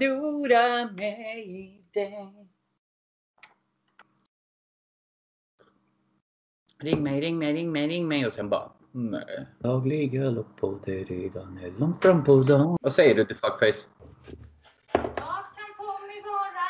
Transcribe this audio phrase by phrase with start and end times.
[0.00, 2.48] lura mig i dig.
[6.78, 9.46] Ring mig, ring mig, ring mig, ring mig och sen bara Nej.
[9.58, 12.76] Daglig galopp på det redan är långt fram på dagen.
[12.80, 13.86] Vad säger du till fuckface?
[14.92, 16.68] Vart kan Tommy vara?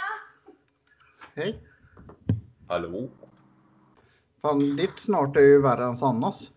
[1.34, 1.62] Hej.
[2.68, 3.10] Hallå?
[4.42, 6.50] Fan, ditt snart är ju värre än Sannas.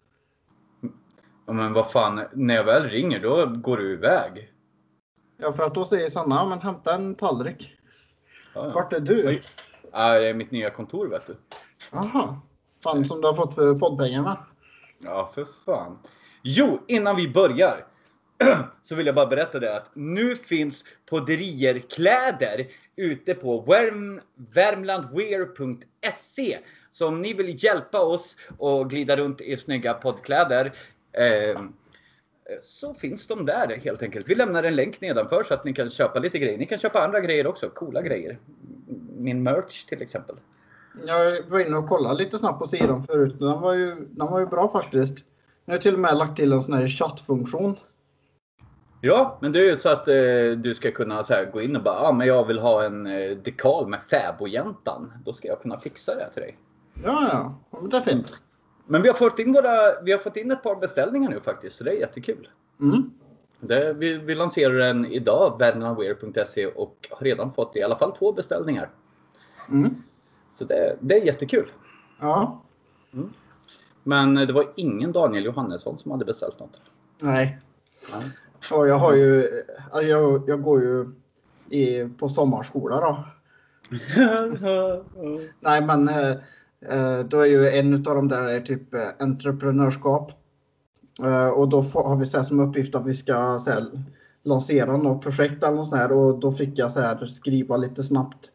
[1.45, 4.53] Ja, men vad fan, när jag väl ringer då går du iväg.
[5.37, 7.73] Ja, för att då säger Sanna, "Ja, men hämta en tallrik.
[8.53, 8.73] Ja, ja.
[8.73, 9.27] Vart är du?
[9.27, 9.41] Oj.
[9.91, 11.35] Ja, det är mitt nya kontor vet du.
[11.91, 12.41] Aha.
[12.83, 14.45] Fan, som du har fått för poddpengarna.
[14.99, 15.99] Ja, för fan.
[16.43, 17.85] Jo, innan vi börjar
[18.81, 26.57] så vill jag bara berätta det att nu finns podderierkläder ute på Värm, värmlandwear.se.
[26.91, 30.73] Så om ni vill hjälpa oss och glida runt i snygga poddkläder
[31.11, 31.61] eh,
[32.61, 34.29] så finns de där helt enkelt.
[34.29, 36.57] Vi lämnar en länk nedanför så att ni kan köpa lite grejer.
[36.57, 38.39] Ni kan köpa andra grejer också, coola grejer.
[39.17, 40.35] Min merch till exempel.
[41.07, 43.39] Jag var inne och kollade lite snabbt på sidan förut.
[43.39, 45.17] Den var ju, den var ju bra faktiskt.
[45.65, 47.75] Nu har till och med lagt till en sån här chattfunktion.
[49.01, 50.15] Ja, men det är ju så att eh,
[50.57, 53.07] du ska kunna så här, gå in och bara, ah, men jag vill ha en
[53.07, 55.13] eh, dekal med fäbodjäntan.
[55.25, 56.57] Då ska jag kunna fixa det till dig.
[57.03, 57.55] Ja, ja.
[57.71, 58.33] ja men det är fint.
[58.87, 61.77] Men vi har fått in våra, vi har fått in ett par beställningar nu faktiskt,
[61.77, 62.49] så det är jättekul.
[62.81, 63.11] Mm.
[63.59, 68.31] Det, vi, vi lanserar den idag, värmlandwear.se och har redan fått i alla fall två
[68.31, 68.89] beställningar.
[69.69, 69.95] Mm.
[70.57, 71.71] Så det, det är jättekul.
[72.19, 72.61] Ja.
[74.03, 76.81] Men det var ingen Daniel Johannesson som hade beställt något.
[77.19, 77.59] Nej.
[78.11, 78.21] Ja.
[78.71, 79.63] Ja, jag har ju...
[79.93, 81.11] ja, Jag, jag går ju
[81.69, 83.25] i, på sommarskola då.
[85.59, 86.37] Nej, men eh,
[87.25, 90.31] då är ju en av de där är typ eh, entreprenörskap.
[91.23, 94.03] Eh, och då har vi så som uppgift att vi ska så här,
[94.43, 96.11] lansera något projekt eller något sånt här.
[96.11, 98.51] Och då fick jag så här skriva lite snabbt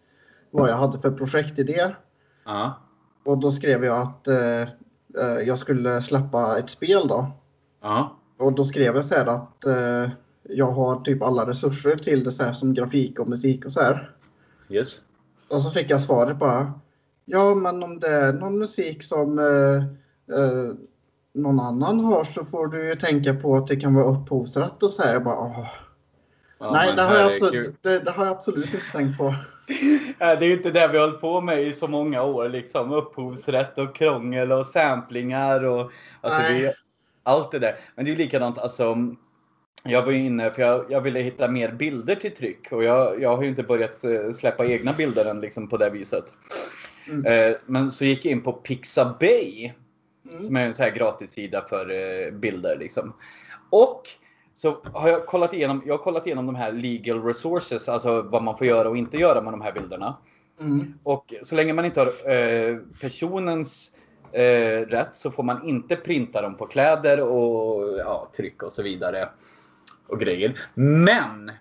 [0.51, 1.95] vad jag hade för projektidé.
[2.45, 2.79] ja.
[3.25, 4.62] Och då skrev jag att eh,
[5.18, 7.30] eh, jag skulle släppa ett spel då.
[7.83, 8.17] ja.
[8.39, 10.11] Och då skrev jag så här att eh,
[10.42, 13.80] jag har typ alla resurser till det så här som grafik och musik och så
[13.80, 14.11] här.
[14.68, 15.02] Yes.
[15.51, 16.73] Och så fick jag svaret bara.
[17.35, 20.75] Ja, men om det är någon musik som eh, eh,
[21.35, 24.91] någon annan har så får du ju tänka på att det kan vara upphovsrätt och
[24.91, 25.13] så här.
[25.13, 25.67] Jag bara, åh.
[26.59, 29.35] Ja, Nej, det har, jag absolut, det, det har jag absolut inte tänkt på.
[30.19, 32.48] Det är ju inte det vi har hållit på med i så många år.
[32.48, 32.92] Liksom.
[32.92, 36.75] Upphovsrätt och krångel och samplingar och alltså, det,
[37.23, 37.77] allt det där.
[37.95, 38.59] Men det är ju likadant.
[38.59, 38.97] Alltså,
[39.85, 43.37] jag var inne för jag, jag ville hitta mer bilder till tryck och jag, jag
[43.37, 46.25] har ju inte börjat eh, släppa egna bilder än liksom, på det viset.
[47.08, 47.27] Mm.
[47.27, 49.73] Eh, men så gick jag in på Pixabay
[50.30, 50.45] Mm.
[50.45, 53.13] som är en så här gratissida för eh, bilder liksom.
[53.70, 54.02] Och
[54.55, 58.42] så har jag kollat igenom, jag har kollat igenom de här legal resources, alltså vad
[58.42, 60.17] man får göra och inte göra med de här bilderna.
[60.61, 60.95] Mm.
[61.02, 63.91] Och så länge man inte har eh, personens
[64.33, 68.83] eh, rätt så får man inte printa dem på kläder och ja, tryck och så
[68.83, 69.29] vidare.
[70.07, 70.61] Och grejer.
[70.74, 71.52] Men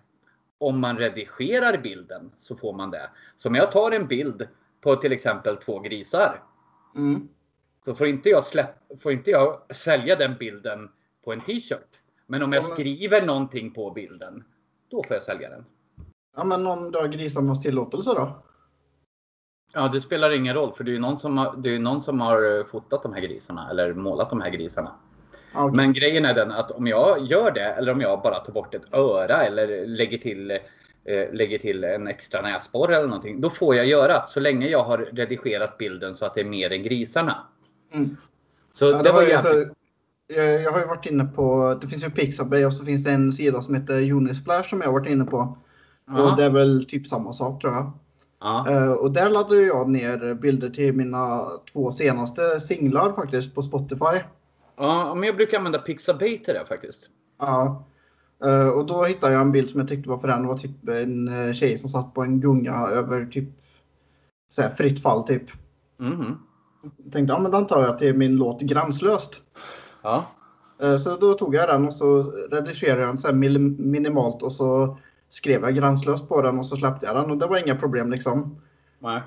[0.57, 3.09] om man redigerar bilden så får man det.
[3.37, 4.47] Så om jag tar en bild
[4.81, 6.43] på till exempel två grisar.
[6.95, 7.27] Mm.
[7.85, 10.89] Så får inte jag, släpp, får inte jag sälja den bilden
[11.23, 11.99] på en t-shirt.
[12.27, 14.43] Men om jag skriver någonting på bilden,
[14.89, 15.65] då får jag sälja den.
[16.35, 18.43] Ja, men om du har grisarnas tillåtelse då?
[19.73, 22.01] Ja, det spelar ingen roll för det är ju någon som har, det är någon
[22.01, 24.91] som har eh, fotat de här grisarna eller målat de här grisarna.
[25.55, 25.75] Okej.
[25.75, 28.73] Men grejen är den att om jag gör det eller om jag bara tar bort
[28.73, 30.59] ett öra eller lägger till,
[31.05, 33.41] eh, lägger till en extra näsborre eller någonting.
[33.41, 36.45] Då får jag göra det så länge jag har redigerat bilden så att det är
[36.45, 37.37] mer än grisarna.
[37.93, 38.17] Mm.
[38.73, 39.65] Så Ja, det var ju ju så,
[40.27, 43.11] jag, jag har ju varit inne på, det finns ju Pixabay och så finns det
[43.11, 45.57] en sida som heter Unisplash som jag har varit inne på.
[46.07, 46.31] Ja.
[46.31, 47.91] Och det är väl typ samma sak tror jag.
[48.39, 48.69] ja.
[48.69, 54.19] Eh, och där laddade jag ner bilder till mina två senaste singlar faktiskt på Spotify.
[54.77, 57.09] ja, men jag brukar använda Pixabay till det faktiskt.
[57.39, 57.83] Ja.
[58.45, 60.41] Eh, och då hittade jag en bild som jag tyckte var frän.
[60.41, 63.49] Det var typ en eh, tjej som satt på en gunga över typ
[64.49, 65.43] så fritt fall typ.
[65.97, 66.37] Mhm.
[67.03, 69.43] Jag tänkte, ja men den tar jag till min låt Gränslöst.
[70.03, 70.25] Ja.
[70.81, 73.31] Eh, Så då tog jag den och så redigerade jag den så
[73.81, 74.97] minimalt och så
[75.29, 78.11] skrev jag gränslöst på den och så släppte jag den och det var inga problem
[78.11, 78.61] liksom.
[78.99, 79.21] Nej.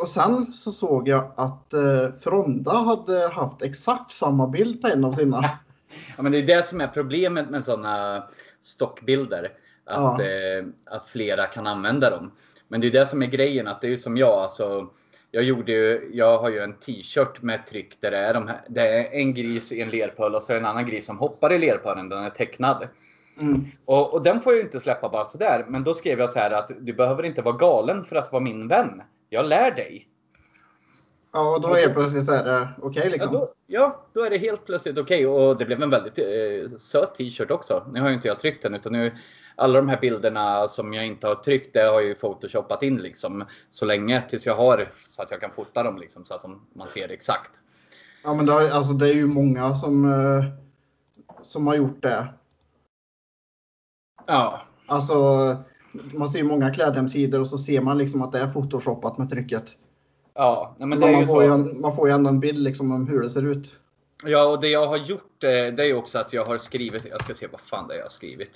[0.00, 1.74] Och sen så såg jag att
[2.20, 5.50] Fronda hade haft exakt samma bild på en av sina.
[6.16, 8.24] Ja, men det är det som är problemet med sådana
[8.62, 9.44] stockbilder.
[9.84, 10.24] Att, Ja.
[10.24, 12.32] eh, att flera kan använda dem.
[12.68, 13.68] Men det är det som är grejen.
[13.68, 14.30] Att det är ju som jag.
[14.42, 14.90] Alltså,
[15.30, 18.60] jag, gjorde ju, jag har ju en t-shirt med tryck där det är, de här,
[18.68, 21.18] det är en gris i en lerpöl och så är det en annan gris som
[21.18, 22.08] hoppar i lerpölen.
[22.08, 22.88] Den är tecknad.
[23.40, 23.64] Mm.
[23.84, 25.64] Och, och den får jag ju inte släppa bara sådär.
[25.68, 28.42] Men då skrev jag så här att du behöver inte vara galen för att vara
[28.42, 29.02] min vän.
[29.28, 30.08] Jag lär dig.
[31.32, 33.32] Ja, och då är det plötsligt så här, eh, okej Ja liksom.
[33.32, 35.26] då, ja, då är det helt plötsligt okej.
[35.26, 37.86] Och det blev en väldigt eh, söt t-shirt också.
[37.92, 39.16] Nu har ju inte jag tryckt den utan nu
[39.56, 42.96] alla de här bilderna som jag inte har tryckt, det har jag ju photoshopat in
[42.96, 46.42] liksom så länge tills jag har så att jag kan fota dem liksom så att
[46.42, 47.50] de, man ser exakt.
[48.24, 50.44] Ja, men det, har, alltså, det är ju många som, eh,
[51.42, 52.26] som har gjort det.
[54.26, 54.60] Ja,
[54.92, 55.14] Alltså,
[56.18, 59.30] man ser ju många klädhemsidor och så ser man liksom att det är photoshopat med
[59.30, 59.64] trycket.
[60.34, 61.54] Ja, men det är man, ju får ju så.
[61.54, 63.78] en, man får ju ändå en bild liksom om hur det ser ut.
[64.24, 67.06] Ja, och det jag har gjort, eh, det är ju också att jag har skrivit,
[67.10, 68.52] jag ska se vad fan det är jag har skrivit.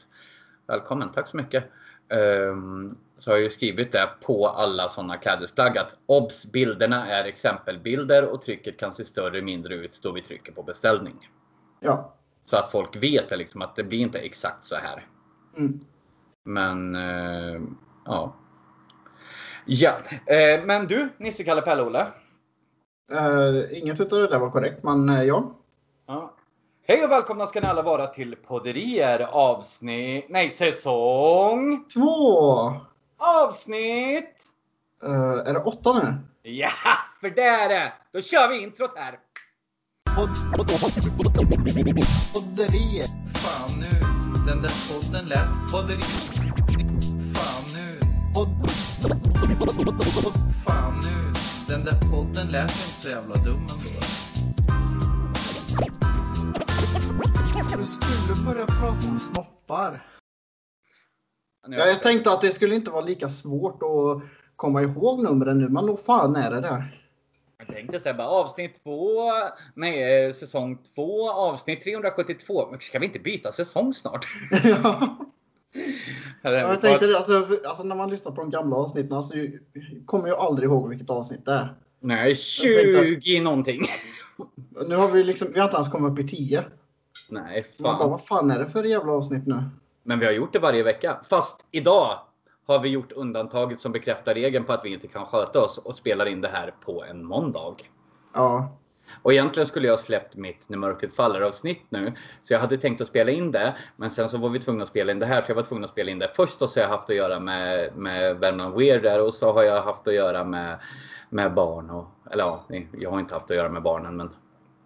[0.66, 1.64] Välkommen, tack så mycket.
[2.08, 7.24] Ehm, så har jag ju skrivit det på alla sådana klädesplagg att obs, bilderna är
[7.24, 11.30] exempelbilder och trycket kan se större mindre ut då vi trycker på beställning.
[11.80, 12.14] Ja.
[12.44, 15.06] Så att folk vet liksom att det blir inte exakt så här.
[15.58, 15.80] Mm.
[16.44, 17.60] Men eh,
[18.04, 18.34] ja.
[19.66, 22.06] Ja, eh, men du Nisse Kalle Pelle Olle.
[23.12, 25.52] Uh, inget utav det där var korrekt, men eh, ja.
[26.06, 26.34] Ja.
[26.88, 32.72] Hej och välkomna ska ni alla vara till Podderier avsnitt, nej säsong, Två!
[33.18, 34.34] avsnitt.
[35.02, 36.14] Eh, är det åtta nu?
[36.50, 36.70] Ja,
[37.20, 37.92] för det är det.
[38.12, 39.18] Då kör vi introt här.
[42.34, 43.34] Podderier.
[43.34, 44.00] Fan nu,
[44.46, 46.35] den där podden lät podderi.
[50.64, 51.32] Fan nu,
[51.68, 54.00] den där podden lät inte så jävla dum ändå.
[57.78, 60.06] Du skulle börja prata om snoppar.
[61.68, 64.22] Ja, jag tänkte att det skulle inte vara lika svårt att
[64.56, 66.84] komma ihåg numren nu, men nog fan är det det.
[67.58, 69.20] Jag tänkte säga bara avsnitt två,
[69.74, 72.68] nej eh, säsong två, avsnitt 372.
[72.70, 74.26] Men Ska vi inte byta säsong snart?
[74.64, 75.16] ja.
[76.42, 79.34] Jag tänkte alltså, för- alltså när man lyssnar på de gamla avsnitten, alltså,
[80.06, 81.74] kommer jag aldrig ihåg vilket avsnitt det är.
[82.00, 83.82] Nej, 20 någonting.
[84.88, 86.64] Nu har vi liksom, vi har inte ens kommit upp i 10.
[87.28, 88.10] Nej, Man bara, fan.
[88.10, 89.62] vad fan är det för jävla avsnitt nu?
[90.02, 91.20] Men vi har gjort det varje vecka.
[91.30, 92.18] Fast idag
[92.66, 95.96] har vi gjort undantaget som bekräftar regeln på att vi inte kan sköta oss och
[95.96, 97.74] spelar in det här på en måndag.
[98.34, 98.76] Ja.
[99.22, 102.12] Och egentligen skulle jag släppt mitt När mörkret faller avsnitt nu.
[102.42, 103.76] Så jag hade tänkt att spela in det.
[103.96, 105.42] Men sen så var vi tvungna att spela in det här.
[105.42, 106.62] Så jag var tvungen att spela in det först.
[106.62, 109.20] Och så har jag haft att göra med, med Värmland Weird där.
[109.20, 110.78] Och så har jag haft att göra med,
[111.30, 111.90] med barn.
[111.90, 112.64] Och, eller ja,
[112.98, 114.16] jag har inte haft att göra med barnen.
[114.16, 114.30] Men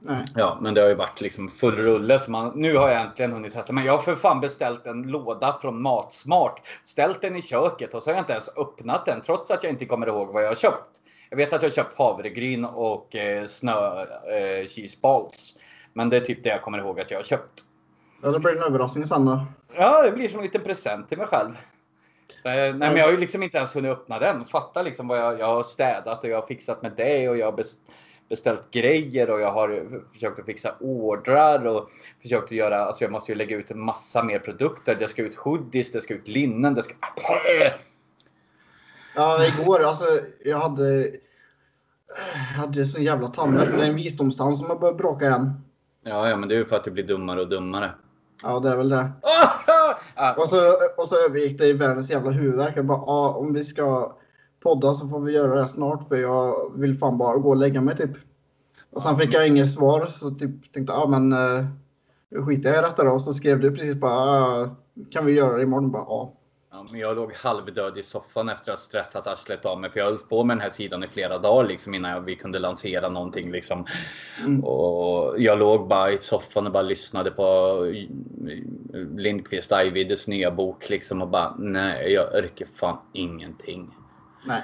[0.03, 0.25] Nej.
[0.35, 2.19] Ja, men det har ju varit liksom full rulle.
[2.19, 3.87] Så man, nu har jag äntligen hunnit sätta mig.
[3.87, 6.61] Jag har för fan beställt en låda från Matsmart.
[6.85, 9.73] Ställt den i köket och så har jag inte ens öppnat den trots att jag
[9.73, 11.00] inte kommer ihåg vad jag har köpt.
[11.31, 15.55] Jag vet att jag har köpt havregryn och eh, snö eh, cheese balls.
[15.93, 17.65] Men det är typ det jag kommer ihåg att jag har köpt.
[18.23, 19.47] Ja, det blir en överraskning sen då.
[19.77, 21.50] Ja, det blir som en liten present till mig själv.
[22.44, 24.44] Eh, nej, men jag har ju liksom inte ens hunnit öppna den.
[24.44, 27.47] Fatta liksom vad jag, jag har städat och jag har fixat med det och jag
[27.47, 27.76] har bes-
[28.29, 31.91] beställt grejer och jag har försökt att fixa ordrar och
[32.23, 34.97] försökt att göra, alltså jag måste ju lägga ut en massa mer produkter.
[34.99, 36.94] Det ska ut hoodies, det ska ut linnen, det ska...
[39.15, 40.05] Ja, igår alltså,
[40.45, 41.11] jag hade...
[42.55, 45.53] Jag hade sån jävla tandvärk det är en visdomstand som har börjat bråka igen.
[46.05, 47.91] Ja, ja, men det är ju för att det blir dummare och dummare.
[48.43, 49.11] Ja, det är väl det.
[50.15, 50.57] Ah, Och så,
[50.97, 52.77] och så övergick det i världens jävla huvudvärk.
[52.77, 54.17] Jag bara, ja, om vi ska
[54.62, 57.81] podda så får vi göra det snart för jag vill fan bara gå och lägga
[57.81, 58.11] mig typ.
[58.90, 61.67] Och sen fick jag inget svar så typ tänkte jag, ja men uh,
[62.47, 63.11] skiter jag i detta då.
[63.11, 64.76] Och så skrev du precis bara, ah,
[65.11, 65.90] kan vi göra det imorgon?
[65.90, 66.33] Bara, ja.
[66.73, 69.91] Ja, men jag låg halvdöd i soffan efter att ha stressat arslet av mig.
[69.91, 72.59] För jag höll på med den här sidan i flera dagar liksom, innan vi kunde
[72.59, 73.50] lansera någonting.
[73.50, 73.87] Liksom.
[74.45, 74.65] Mm.
[74.65, 77.77] Och jag låg bara i soffan och bara lyssnade på
[79.17, 80.89] Lindqvist Ajvides nya bok.
[80.89, 83.97] Liksom, och bara nej, jag orkar fan ingenting.
[84.47, 84.62] Nej.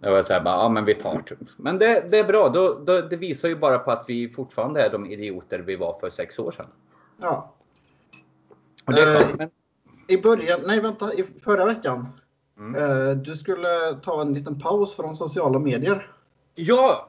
[0.00, 1.36] Jag var såhär bara, ja men vi tar det.
[1.56, 2.48] Men det, det är bra.
[2.48, 5.98] Då, då, det visar ju bara på att vi fortfarande är de idioter vi var
[6.00, 6.66] för sex år sedan.
[7.20, 7.54] Ja.
[8.84, 9.38] Och det är Eh, skönt.
[9.38, 9.50] Men,
[10.08, 12.08] I början, nej vänta, i förra veckan.
[12.58, 12.74] Mm.
[12.74, 16.10] eh, du skulle ta en liten paus från sociala medier.
[16.54, 17.08] ja,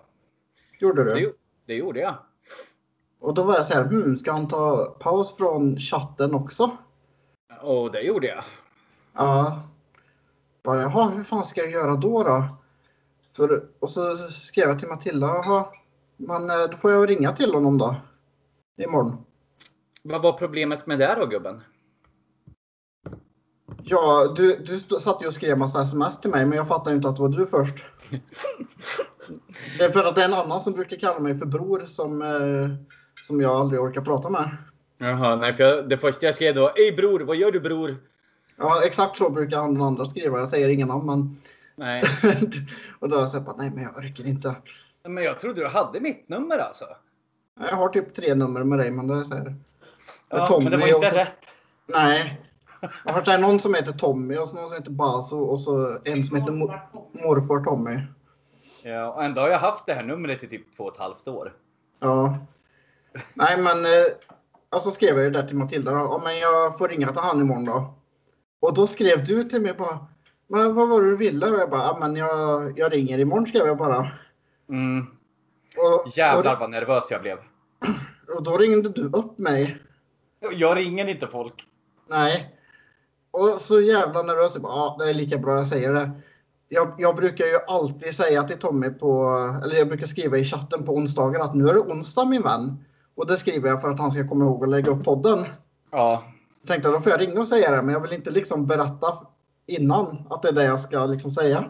[0.80, 1.14] Gjorde du?
[1.14, 1.34] det,
[1.66, 2.16] det gjorde jag.
[3.20, 6.78] Och då var jag så här, hmm, ska han ta paus från chatten också?
[7.62, 8.44] Och det gjorde jag.
[9.14, 9.64] Ja.
[10.64, 12.46] Bara, jaha, hur fan ska jag göra då då?
[13.36, 15.66] För, och så skrev jag till Matilda, jaha,
[16.18, 17.96] men eh, då får jag ringa till honom då.
[18.78, 19.26] Imorgon.
[20.04, 21.62] Vad var problemet med det då gubben?
[23.90, 27.10] Ja, du, du satt ju och skrev massa sms till mig, men jag fattade inte
[27.10, 27.86] att det var du först.
[29.78, 32.22] det är för att det är en annan som brukar kalla mig för bror som,
[32.22, 32.70] eh,
[33.24, 34.58] som jag aldrig orkar prata med.
[34.98, 36.70] Jaha, nej, för jag, det första jag skrev då.
[36.76, 37.98] Ey bror, vad gör du bror?
[38.58, 40.40] Ja, exakt så brukar han den andra skriva.
[40.40, 41.36] Jag säger inga namn, men...
[41.76, 42.04] Nej,
[43.00, 44.56] och då har jag sagt nej men jag orkar inte.
[45.08, 46.86] men jag trodde du hade mitt nummer alltså.
[47.60, 49.56] Jag har typ tre nummer med dig, men det är så här.
[50.30, 51.54] Ja, Tommy men det var inte så- rätt.
[51.86, 52.42] Nej.
[52.82, 55.98] Jag har hört någon som heter Tommy och så någon som heter Baso och så
[56.04, 56.80] en som heter mo-
[57.26, 58.00] morfar Tommy.
[58.84, 61.28] Ja, och ändå har jag haft det här numret i typ två och ett halvt
[61.28, 61.54] år.
[62.00, 62.38] Ja.
[63.34, 63.92] Nej men, eh,
[64.70, 67.22] och så skrev jag ju där till Matilda då, ja men jag får ringa till
[67.22, 67.94] han imorgon då.
[68.60, 70.06] Och då skrev du till mig bara,
[70.48, 71.46] men vad var det du ville?
[71.46, 74.12] Och jag bara, ja men jag, jag ringer imorgon skrev jag bara.
[74.70, 75.06] Mm.
[75.78, 77.38] Och, Jävlar vad nervös jag blev.
[78.30, 79.78] och, och då ringde du upp mig.
[80.52, 81.68] Jag ringer inte folk.
[82.10, 82.57] Nej.
[83.38, 84.58] Och så jävla nervös.
[84.64, 86.12] Ja, det är lika bra jag säger det.
[86.70, 89.28] Jag, jag brukar ju alltid säga till Tommy på,
[89.64, 92.86] eller jag brukar skriva i chatten på onsdagar att nu är det onsdag min vän.
[93.16, 95.46] Och det skriver jag för att han ska komma ihåg att lägga upp podden.
[95.92, 96.24] Ja,
[96.62, 99.18] Jag tänkte då får jag ringa och säga det, men jag vill inte liksom berätta
[99.66, 101.66] innan att det är det jag ska liksom säga.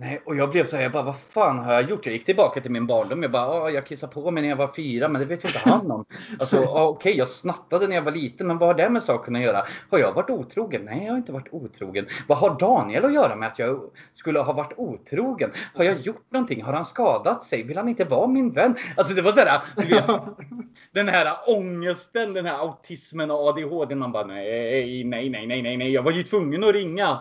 [0.00, 2.06] Nej, och jag blev så här, jag bara, vad fan har jag gjort?
[2.06, 3.22] Jag gick tillbaka till min barndom.
[3.22, 5.48] Jag bara, "Ja, jag kissade på mig när jag var fyra, men det vet ju
[5.48, 6.04] inte han om.
[6.38, 9.42] Alltså, okej, jag snattade när jag var liten, men vad har det med saken att
[9.42, 9.66] göra?
[9.90, 10.84] Har jag varit otrogen?
[10.84, 12.06] Nej, jag har inte varit otrogen.
[12.26, 13.80] Vad har Daniel att göra med att jag
[14.12, 15.52] skulle ha varit otrogen?
[15.74, 16.62] Har jag gjort någonting?
[16.62, 17.62] Har han skadat sig?
[17.62, 18.76] Vill han inte vara min vän?
[18.96, 20.04] Alltså, det var du vet,
[20.94, 23.94] den här ångesten, den här autismen och ADHD.
[23.94, 27.18] Man bara, nej, nej, nej, nej, nej, nej, jag var ju tvungen att ringa.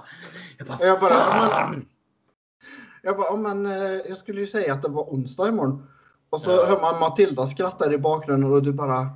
[0.58, 1.86] Jag bara, jag bara, fan!
[3.08, 5.88] Jag bara, men eh, jag skulle ju säga att det var onsdag imorgon.
[6.30, 6.66] Och så Ja.
[6.66, 9.08] hör man Matilda skratta i bakgrunden och du bara,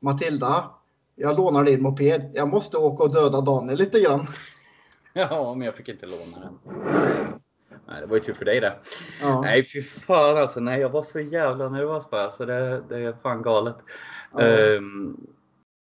[0.00, 0.70] Matilda,
[1.14, 2.30] jag lånar din moped.
[2.34, 4.26] Jag måste åka och döda Daniel lite grann.
[5.12, 6.58] Ja, men jag fick inte låna den.
[7.88, 8.76] Nej, det var ju tur för dig det.
[9.22, 9.40] Ja.
[9.40, 10.60] Nej, fy fan alltså.
[10.60, 12.24] Nej, jag var så jävla nervös bara.
[12.24, 13.76] Alltså, det, det är fan galet.
[14.32, 14.40] Ja.
[14.40, 15.16] Ehm,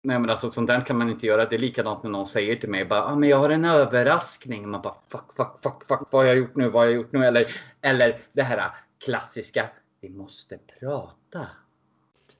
[0.05, 1.45] nej, men alltså sånt där kan man inte göra.
[1.45, 4.69] Det är likadant när någon säger till mig bara, ah, men jag har en överraskning.
[4.69, 6.69] Man bara, fuck, fuck, fuck, fuck, vad har jag gjort nu?
[6.69, 7.25] Vad har jag gjort nu?
[7.25, 7.47] Eller,
[7.81, 8.71] eller det här
[9.05, 9.69] klassiska,
[10.01, 11.47] vi måste prata.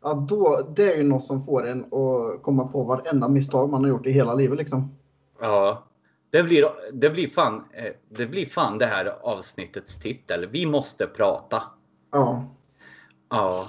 [0.01, 3.83] Ja, då, det är ju något som får en att komma på varenda misstag man
[3.83, 4.97] har gjort i hela livet liksom.
[5.39, 5.83] Ja,
[6.29, 10.47] det blir, det blir fan, eh, det blir fan det här avsnittets titel.
[10.51, 11.63] Vi måste prata.
[12.11, 12.45] Ja.
[13.29, 13.63] Ja.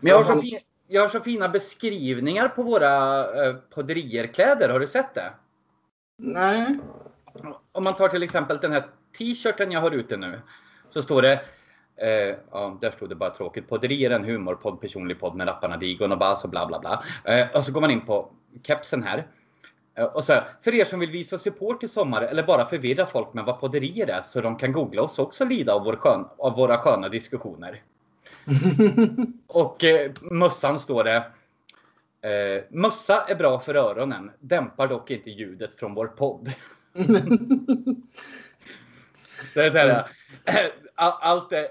[0.00, 0.58] Men jag har, så fin,
[0.92, 4.68] jag har så fina beskrivningar på våra eh, podderierkläder.
[4.68, 5.32] Har du sett det?
[6.18, 6.78] Nej.
[7.72, 8.84] Om man tar till exempel den här
[9.18, 10.40] t-shirten jag har ute nu.
[10.90, 11.32] Så står det,
[11.96, 13.68] eh, ja där stod det bara tråkigt.
[13.68, 17.04] Podderier en humorpodd, personlig podd med rapparna Digon och Bas och bla bla bla.
[17.24, 18.32] Eh, och så går man in på
[18.62, 19.26] kepsen här.
[19.94, 23.06] Eh, och så här, för er som vill visa support i sommar eller bara förvirra
[23.06, 26.24] folk med vad podderier är så de kan googla oss också lida av, vår skön,
[26.38, 27.82] av våra sköna diskussioner.
[29.46, 31.24] Och eh, mössan står det.
[32.22, 36.52] Eh, mössa är bra för öronen, dämpar dock inte ljudet från vår podd.
[39.54, 40.06] Det är det här,
[40.94, 41.66] all, allt är,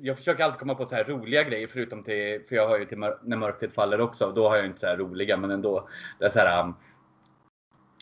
[0.00, 2.84] jag försöker alltid komma på så här roliga grejer förutom till, för jag har ju
[2.84, 4.32] till mör, när mörkret faller också.
[4.32, 5.88] Då har jag inte så här roliga, men ändå.
[6.18, 6.74] Det är så här, um,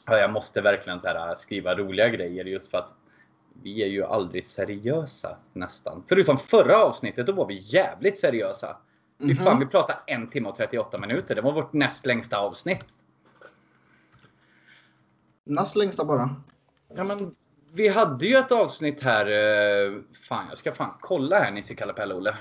[0.07, 2.95] ja, jag måste verkligen så här, skriva roliga grejer just för att
[3.63, 6.05] vi är ju aldrig seriösa nästan.
[6.09, 8.77] Förutom förra avsnittet, då var vi jävligt seriösa.
[9.21, 9.59] Fy fan, Mhm.
[9.61, 11.35] vi pratade en timme och 38 minuter.
[11.35, 12.87] Det var vårt näst längsta avsnitt.
[15.45, 16.37] Näst längsta bara.
[16.95, 17.35] Ja, men
[17.73, 19.27] vi hade ju ett avsnitt här.
[19.27, 19.93] eh,
[20.29, 22.37] Fan, jag ska fan kolla här Nisse Kalle Pelle Olle.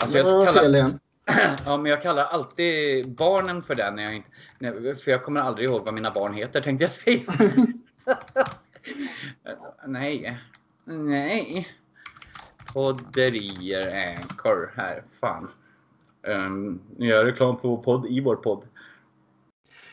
[0.00, 0.98] Alltså, jag var fel kallar, igen.
[1.66, 4.96] ja, men jag kallar alltid barnen för det när jag inte...
[5.04, 7.22] För jag kommer aldrig ihåg vad mina barn heter tänkte jag säga.
[9.86, 10.38] Nej.
[10.84, 11.68] Nej.
[12.74, 15.02] Podderier Anchor här.
[15.20, 15.50] Fan.
[16.22, 18.64] Um, nu gör jag reklam för vår podd i vår podd.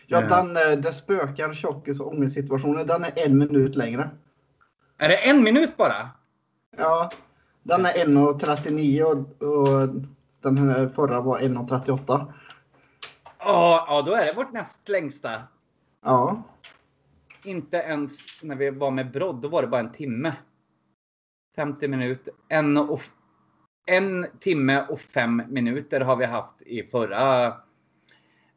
[0.08, 0.28] Ja, Eh.
[0.28, 2.86] den eh, Det spökar tjockis och ångestsituationer.
[2.86, 4.10] Den är en minut längre.
[4.98, 6.10] Är det en minut bara?
[6.78, 7.12] Ja.
[7.64, 9.90] Den är 1.39 och, och
[10.42, 12.34] den här förra var 1.38.
[13.40, 15.42] Ja, ja, då är det vårt näst längsta.
[16.04, 16.44] Ja.
[17.44, 20.34] Inte ens när vi var med Brodd, då var det bara en timme.
[21.56, 22.34] 50 minuter.
[22.50, 23.02] En, och,
[23.86, 27.48] en timme och fem minuter har vi haft i förra...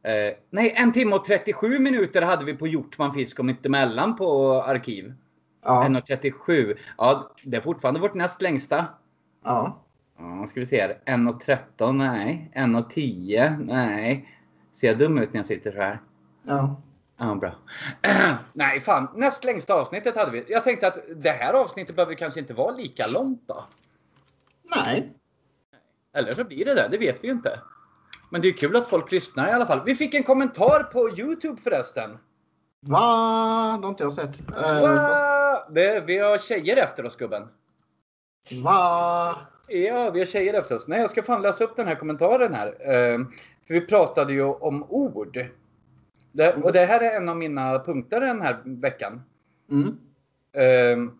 [0.03, 4.62] Eh, nej, en timme och 37 minuter hade vi på Hjortman Fisk och Mittemellan på
[4.62, 5.14] arkiv.
[5.62, 5.85] Ja.
[5.88, 6.76] 1.37.
[6.99, 8.87] Ja, det är fortfarande vårt näst längsta.
[9.45, 9.81] ja.
[10.19, 10.99] Ja, ska vi se här.
[11.07, 12.50] 1.13, nej.
[12.55, 14.29] 1.10, nej.
[14.73, 16.00] Ser jag dum ut när jag sitter så här?
[16.43, 16.83] ja.
[17.16, 17.54] Ja, bra.
[18.52, 19.09] Nej, fan.
[19.14, 20.44] Näst längsta avsnittet hade vi.
[20.49, 23.64] Jag tänkte att det här avsnittet behöver kanske inte vara lika långt då.
[24.76, 25.12] Nej.
[26.16, 26.88] Eller så blir det det.
[26.90, 27.61] Det vet vi ju inte.
[28.30, 29.83] Men det är kul att folk lyssnar i alla fall.
[29.85, 32.18] Vi fick en kommentar på Youtube förresten.
[32.80, 33.78] Va?
[33.80, 34.40] Det har inte jag sett.
[34.40, 35.66] Eh, Va?
[35.71, 37.49] Det, vi har tjejer efter oss gubben.
[38.62, 39.37] va?
[39.66, 40.87] Ja, vi har tjejer efter oss.
[40.87, 42.66] Nej, jag ska fan läsa upp den här kommentaren här.
[42.66, 43.18] Eh,
[43.66, 45.47] för vi pratade ju om ord.
[46.35, 49.23] Det, och det här är en av mina punkter den här veckan.
[49.71, 49.88] Mm.
[50.53, 51.12] Eh,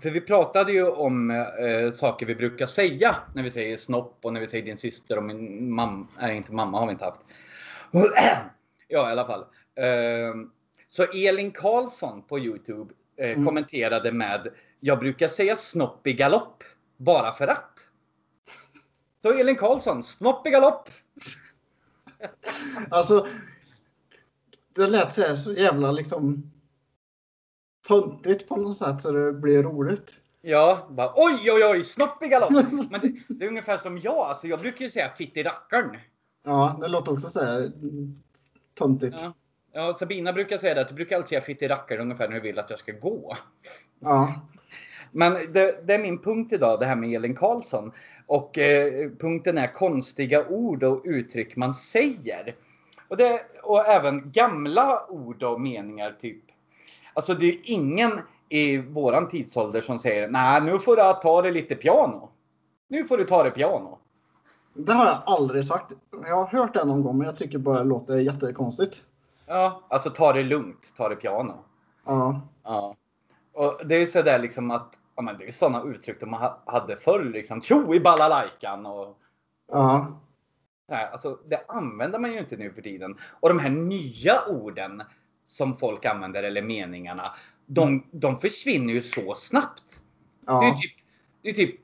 [0.00, 4.32] för vi pratade ju om eh, saker vi brukar säga när vi säger snopp och
[4.32, 6.06] när vi säger din syster och min mamma.
[6.20, 7.20] Nej, inte mamma har vi inte haft.
[8.88, 9.40] ja, i alla fall.
[9.74, 10.34] Eh,
[10.88, 13.44] så Elin Karlsson på Youtube eh, Mm.
[13.44, 14.48] kommenterade med
[14.80, 16.62] Jag brukar säga snopp i galopp.
[16.96, 17.78] Bara för att.
[19.22, 20.88] Så Elin Karlsson, snopp i galopp.
[22.90, 23.26] Alltså.
[24.74, 26.50] Det lät så, här, så jävla liksom
[27.88, 30.20] töntigt på något sätt så det blir roligt.
[30.42, 32.50] Ja, bara oj oj oj, snopp i galopp.
[32.90, 35.96] Men det, det är ungefär som jag, alltså jag brukar ju säga fitt i rackaren.
[36.44, 37.72] Ja, det låter också så här
[38.74, 39.20] töntigt.
[39.22, 39.34] Ja.
[39.76, 42.34] Ja, Sabina brukar säga det, att du brukar alltid säga fitt i rackaren ungefär när
[42.34, 43.36] du vill att jag ska gå.
[44.00, 44.42] Ja.
[45.12, 47.92] Men det, det är min punkt idag, det här med Elin Karlsson.
[48.26, 52.54] Och eh, punkten är konstiga ord och uttryck man säger.
[53.08, 56.42] Och, det, och även gamla ord och meningar typ.
[57.14, 61.50] Alltså det är ingen i våran tidsålder som säger nej nu får du ta det
[61.50, 62.28] lite piano.
[62.88, 63.98] Nu får du ta det piano.
[64.74, 65.92] Det har jag aldrig sagt.
[66.22, 69.02] Jag har hört det någon gång men jag tycker bara det låter jättekonstigt.
[69.46, 71.54] Ja, alltså ta det lugnt, ta det piano.
[72.06, 72.40] Ja.
[72.64, 72.94] Ja.
[73.52, 76.96] Och det är sådär liksom att, ja men det är sådana uttryck de ha- hade
[76.96, 77.60] förr liksom.
[77.62, 79.18] Tjo i balalajkan och
[79.72, 80.06] Ja.
[80.88, 83.18] Nej, alltså det använder man ju inte nu för tiden.
[83.40, 85.02] Och de här nya orden
[85.44, 87.34] som folk använder eller meningarna,
[87.66, 90.00] de, de försvinner ju så snabbt.
[90.40, 90.76] Det är Ja.
[90.82, 90.92] typ,
[91.42, 91.80] det är typ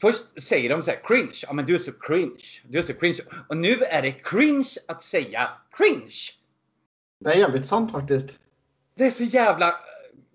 [0.00, 1.32] Först säger de så här cringe.
[1.42, 2.44] Ja men du är så cringe.
[2.68, 3.18] Du är så cringe.
[3.48, 6.14] Och nu är det cringe att säga cringe.
[7.20, 8.38] Det är jävligt sant faktiskt.
[8.94, 9.74] Det är så jävla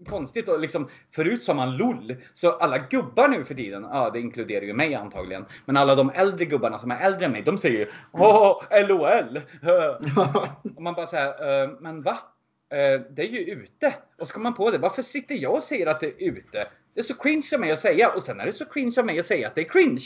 [0.09, 2.15] konstigt och liksom förut sa man LOL.
[2.33, 5.45] Så alla gubbar nu för tiden, ja det inkluderar ju mig antagligen.
[5.65, 9.41] Men alla de äldre gubbarna som är äldre än mig, de säger ju Åh, LOL.
[10.75, 12.17] Och man bara säger, "Eh, men va?
[12.69, 13.93] Eh, Det är ju ute.
[14.19, 16.67] Och så kommer man på det, varför sitter jag och säger att det är ute?
[16.93, 19.05] Det är så cringe av mig att säga och sen är det så cringe av
[19.05, 20.05] mig att säga att det är cringe.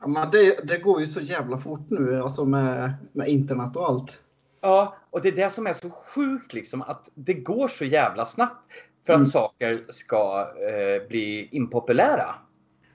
[0.00, 3.88] Ja, men det, det går ju så jävla fort nu alltså med, med internet och
[3.88, 4.20] allt.
[4.62, 8.26] Ja, och det är det som är så sjukt liksom att det går så jävla
[8.26, 8.72] snabbt
[9.06, 9.26] för att Mm.
[9.30, 12.34] saker ska eh, bli impopulära.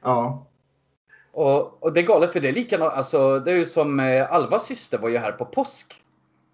[0.01, 0.45] Ja.
[1.31, 4.33] Och, och det är galet för det är likadant, alltså det är ju som eh,
[4.33, 6.03] Alvas syster var ju här på påsk.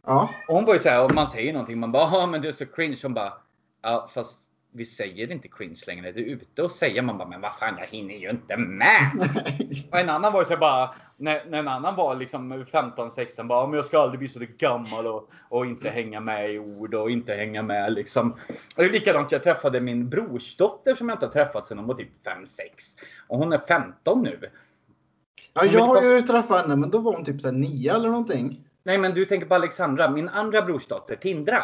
[0.05, 0.29] Ja.
[0.47, 2.51] Och hon var ju såhär, om man säger någonting, man bara ja men det är
[2.51, 2.97] så cringe.
[3.03, 3.33] Hon bara,
[3.81, 4.39] ja fast
[4.73, 7.01] vi säger inte cringe längre, det är ute och säga.
[7.01, 9.01] Man bara, men vad fan jag hinner ju inte med.
[9.91, 13.75] Och en annan var så bara, när, när en annan var liksom 15-16 bara, men
[13.75, 17.33] jag ska aldrig bli så gammal och, och inte hänga med i ord och inte
[17.33, 18.31] hänga med liksom.
[18.31, 18.39] Och
[18.75, 21.95] det är likadant, jag träffade min brorsdotter som jag inte har träffat sedan hon var
[21.95, 22.47] typ 5-6.
[23.27, 24.39] Och hon är 15 nu.
[25.53, 28.09] ja, jag har ju träffat henne men då var hon typ så här nio eller
[28.09, 28.67] någonting.
[28.83, 31.63] Nej men du tänker på Alexandra, min andra brorsdotter, Tindra.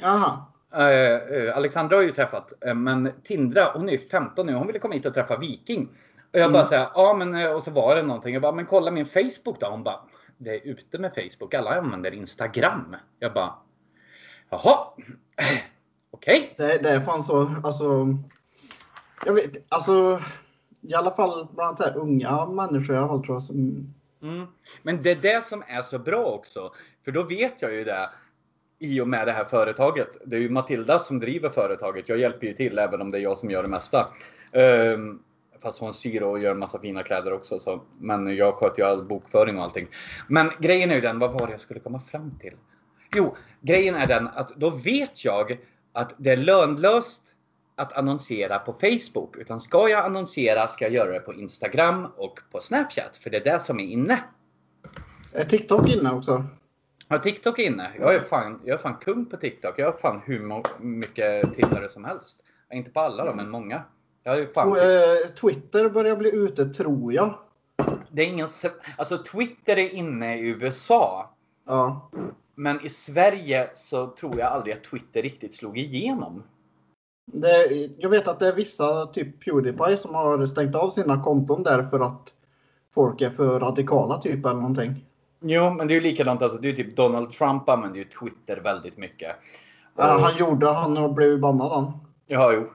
[0.00, 0.44] Jaha.
[0.74, 4.66] Eh, eh, Alexandra har ju träffat, eh, men Tindra, hon är ju 15 nu, hon
[4.66, 5.88] ville komma hit och träffa Viking.
[6.32, 6.68] Och jag bara Mm.
[6.68, 8.32] säger, ja men och så var det någonting.
[8.32, 9.66] Jag bara, men kolla min Facebook då.
[9.66, 10.00] Hon bara,
[10.38, 12.96] det är ute med Facebook, alla använder Instagram.
[13.18, 13.54] Jag bara,
[14.50, 14.78] jaha,
[16.10, 16.54] okej.
[16.56, 18.06] Det, det är fan så, alltså.
[19.24, 20.20] Jag vet, alltså.
[20.80, 23.94] I alla fall bland här unga människor i alla fall tror jag som.
[24.22, 24.46] Mm.
[24.82, 26.72] Men det är det som är så bra också.
[27.04, 28.10] För då vet jag ju det
[28.78, 30.16] i och med det här företaget.
[30.24, 32.08] Det är ju Matilda som driver företaget.
[32.08, 34.08] Jag hjälper ju till även om det är jag som gör det mesta.
[34.52, 35.22] Um,
[35.62, 37.60] fast hon syr och gör en massa fina kläder också.
[37.60, 37.82] Så.
[38.00, 39.88] Men jag sköter ju all bokföring och allting.
[40.28, 42.54] Men grejen är ju den, vad var det jag skulle komma fram till?
[43.16, 45.58] Jo, grejen är den att då vet jag
[45.92, 47.32] att det är lönlöst
[47.76, 49.36] att annonsera på Facebook.
[49.36, 53.16] Utan ska jag annonsera ska jag göra det på Instagram och på Snapchat.
[53.16, 54.24] För det är det som är inne.
[55.32, 56.44] Är TikTok inne också?
[57.08, 57.90] Ja, TikTok är inne.
[57.98, 59.74] Jag är, fan, jag är fan kung på TikTok.
[59.76, 62.36] Jag har fan hur mycket tittare som helst.
[62.72, 63.82] Inte på alla då, men många.
[64.22, 64.68] Jag har ju fan...
[64.68, 67.38] Eh, Twitter börjar bli ute tror jag.
[68.12, 68.48] Det är ingen...
[68.98, 71.34] Alltså Twitter är inne i USA.
[71.66, 72.10] Ja.
[72.54, 76.42] Men i Sverige så tror jag aldrig att Twitter riktigt slog igenom.
[77.32, 77.66] Det,
[77.98, 81.88] jag vet att det är vissa, typ Pewdiepie, som har stängt av sina konton där
[81.90, 82.34] för att
[82.94, 85.07] folk är för radikala typ eller någonting.
[85.40, 86.42] Jo, men det är ju likadant.
[86.42, 89.36] Alltså, det är typ Donald Trump använder ju Twitter väldigt mycket.
[89.96, 91.92] Ja, Och- han gjorde, han har blivit bannad han.
[92.26, 92.66] Ja, jo.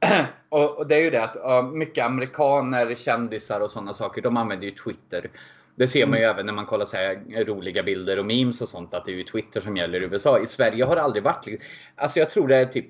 [0.48, 4.36] och, och det är ju det att ja, mycket amerikaner, kändisar och sådana saker, de
[4.36, 5.30] använder ju Twitter.
[5.76, 8.68] Det ser man ju även när man kollar så här roliga bilder och memes och
[8.68, 10.38] sånt att det är ju Twitter som gäller i USA.
[10.38, 11.62] I Sverige har det aldrig varit
[11.96, 12.86] Alltså jag tror det är typ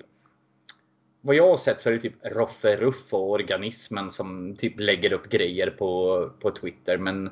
[1.21, 5.13] vad jag har sett så är det typ Roffe Ruff och organismen som typ lägger
[5.13, 6.97] upp grejer på, på Twitter.
[6.97, 7.29] Men,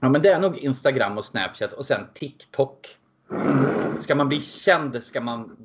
[0.00, 2.96] ja, men det är nog Instagram och Snapchat och sen TikTok.
[4.02, 5.56] Ska man bli känd ska man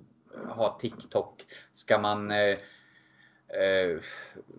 [0.50, 1.46] ha TikTok.
[1.74, 2.58] Ska man eh,
[3.62, 4.00] eh,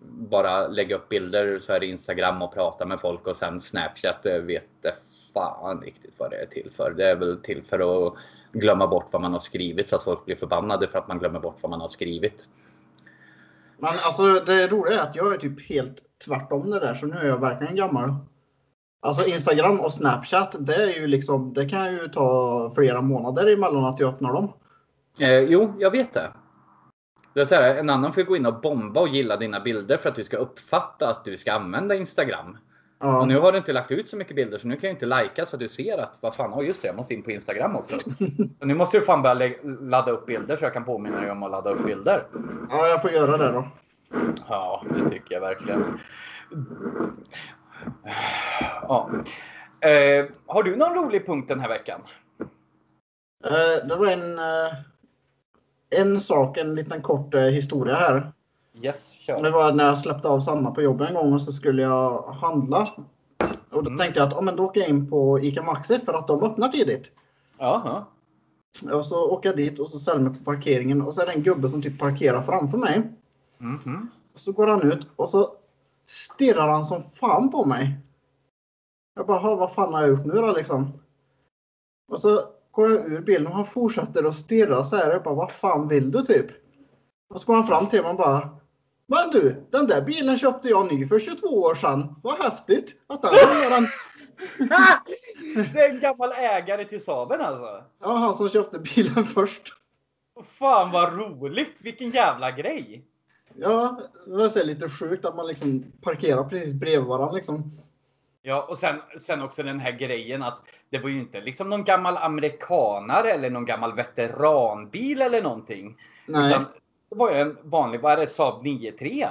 [0.01, 4.25] bara lägga upp bilder så är det Instagram och prata med folk och sen Snapchat
[4.25, 4.93] eh, vet det
[5.33, 6.93] fan riktigt vad det är till för.
[6.97, 8.13] Det är väl till för att
[8.51, 11.39] glömma bort vad man har skrivit så att folk blir förbannade för att man glömmer
[11.39, 12.45] bort vad man har skrivit.
[13.77, 17.15] Men alltså det roliga är att jag är typ helt tvärtom det där, så nu
[17.15, 18.15] är jag verkligen gammal.
[18.99, 23.85] Alltså Instagram och Snapchat, det är ju liksom, det kan ju ta flera månader emellan
[23.85, 24.53] att jag öppnar dem.
[25.21, 26.31] Eh, jo, jag vet det.
[27.33, 29.97] det är så här, en annan får gå in och bomba och gilla dina bilder
[29.97, 32.57] för att du ska uppfatta att du ska använda Instagram.
[32.99, 33.21] Ja.
[33.21, 35.05] Och nu har du inte lagt ut så mycket bilder så nu kan jag inte
[35.05, 37.31] lajka så att du ser att vad fan, oh just det, jag måste in på
[37.31, 37.95] Instagram också.
[38.59, 41.51] nu måste du fan börja ladda upp bilder så jag kan påminna dig om att
[41.51, 42.27] ladda upp bilder.
[42.69, 43.67] ja, jag får göra det då.
[44.49, 45.99] Ja, det tycker jag verkligen.
[48.81, 49.09] Ja.
[49.81, 52.01] Eh, har du någon rolig punkt den här veckan?
[53.45, 54.73] Eh, det var en, eh,
[55.89, 58.31] en sak, en liten kort eh, historia här.
[58.81, 59.51] Yes, Det kör.
[59.51, 62.85] var när jag släppte av Sanna på jobbet en gång och så skulle jag handla.
[63.71, 63.97] Och då Mm.
[63.97, 66.43] tänkte jag att oh, men då åker jag in på ICA Maxi för att de
[66.43, 67.11] öppnar tidigt.
[67.57, 68.05] Jaha.
[68.93, 71.31] Och så åker jag dit och så ställer mig på parkeringen och så är det
[71.31, 73.01] en gubbe som typ parkerar framför mig.
[74.33, 75.51] Och så går han ut och så
[76.09, 77.97] stirrar han som fan på mig.
[79.15, 81.01] Jag bara, "Ha, vad fan har jag gjort nu då liksom?
[82.07, 82.41] Och så
[82.71, 85.11] går jag ur bilen och han fortsätter att stirra så här.
[85.11, 86.45] Jag bara, vad fan vill du typ?
[87.29, 88.49] Och så går han fram till mig och bara,
[89.07, 92.15] men du, den där bilen köpte jag ny för 22 år sedan.
[92.23, 93.33] Vad häftigt att den
[93.73, 93.87] en...
[95.73, 97.83] det är en gammal ägare till Saaben alltså.
[97.99, 99.73] Ja, han som köpte bilen först.
[100.59, 101.75] Fan vad roligt!
[101.79, 103.05] Vilken jävla grej!
[103.59, 107.71] Ja, det var lite sjukt att man liksom parkerar precis bredvid varandra liksom.
[108.41, 111.83] Ja, och sen, sen också den här grejen att det var ju inte liksom någon
[111.83, 115.97] gammal amerikanare eller någon gammal veteranbil eller någonting.
[116.25, 116.65] Nej, Utan
[117.09, 119.25] det var ju en vanlig, vad är det, Saab 9-3?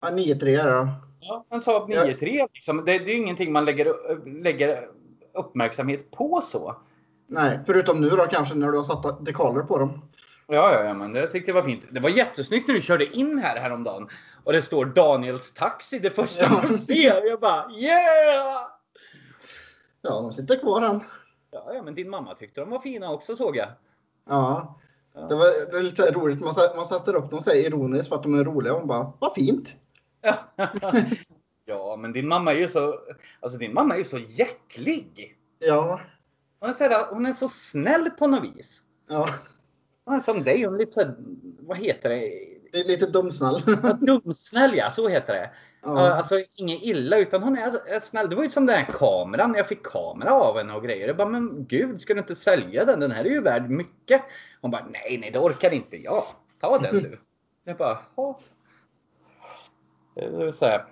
[0.00, 0.88] ja, 9-3 ja.
[1.20, 2.76] Ja, en Saab 9-3 liksom.
[2.76, 3.94] Det, det är ju ingenting man lägger,
[4.42, 4.88] lägger
[5.34, 6.76] uppmärksamhet på så.
[7.26, 10.00] Nej, förutom nu då kanske när du har satt dekaler på dem.
[10.46, 11.84] Ja, ja, ja, men det tyckte jag var fint.
[11.90, 14.08] Det var jättesnyggt när du körde in här häromdagen.
[14.44, 17.26] Och det står Daniels taxi det första man ser.
[17.26, 18.66] Jag bara yeah!
[20.02, 21.00] Ja, de sitter kvar än.
[21.50, 23.68] Ja, ja, men din mamma tyckte de var fina också såg jag.
[24.28, 24.78] Ja.
[25.14, 26.40] Det, var, det är lite roligt.
[26.40, 28.74] Man, man sätter upp dem så ironiskt för att de är roliga.
[28.74, 29.76] Och man bara, vad fint.
[31.64, 33.00] ja, men din mamma är ju så,
[33.40, 35.36] alltså din mamma är ju så hjärtlig.
[35.58, 36.00] Ja.
[36.60, 38.82] Hon är så, hon är så snäll på något vis.
[39.08, 39.28] Ja, Hon
[40.22, 41.14] som dig, hon är lite så här,
[41.58, 42.54] vad heter det?
[42.82, 43.60] lite dumsnäll.
[44.00, 45.50] Dumsnäll ja, så heter det.
[45.82, 46.12] Ja.
[46.14, 48.30] Alltså inget illa utan hon är, är snäll.
[48.30, 51.06] Det var ju som den här kameran, jag fick kamera av henne och grejer.
[51.06, 53.00] Jag bara, men gud, ska du inte sälja den?
[53.00, 54.22] Den här är ju värd mycket.
[54.60, 56.24] Hon bara, nej, nej, det orkar inte jag.
[56.60, 57.18] Ta den du.
[57.64, 58.38] Jag bara, ja.
[60.14, 60.84] Det så här.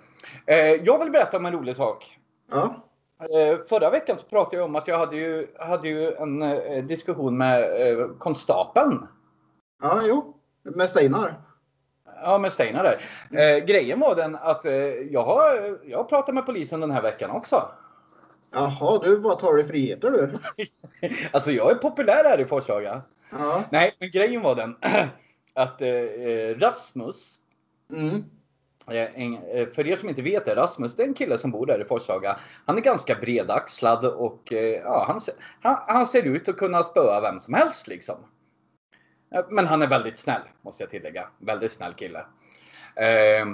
[0.45, 2.19] Eh, Jag vill berätta om en rolig sak.
[2.51, 2.89] Ja.
[3.23, 6.83] Eh, Förra veckan så pratade jag om att jag hade ju, hade ju en eh,
[6.83, 9.07] diskussion med eh, konstapeln.
[9.81, 10.37] ja, jo.
[10.63, 11.41] Med Steinar.
[12.23, 13.01] Ja, med Steinar där.
[13.41, 14.73] Eh, grejen var den att eh,
[15.11, 17.69] jag, har, jag har pratat med polisen den här veckan också.
[18.51, 20.33] Jaha, du bara tar dig friheter du.
[21.31, 23.01] Alltså jag är populär här i Forshaga.
[23.31, 23.63] Ja.
[23.71, 24.75] Nej, men grejen var den
[25.53, 27.39] att eh, eh, Rasmus,
[27.93, 28.23] Mm.
[28.87, 31.51] Eh, en, eh, för er som inte vet det, Rasmus det är en kille som
[31.51, 32.39] bor där i Forshaga.
[32.65, 35.21] Han är ganska bredaxlad och eh, ja, han,
[35.61, 38.15] han, han ser ut att kunna spöa vem som helst liksom.
[39.49, 41.27] Men han är väldigt snäll, måste jag tillägga.
[41.39, 42.25] Väldigt snäll kille.
[42.95, 43.47] Eh,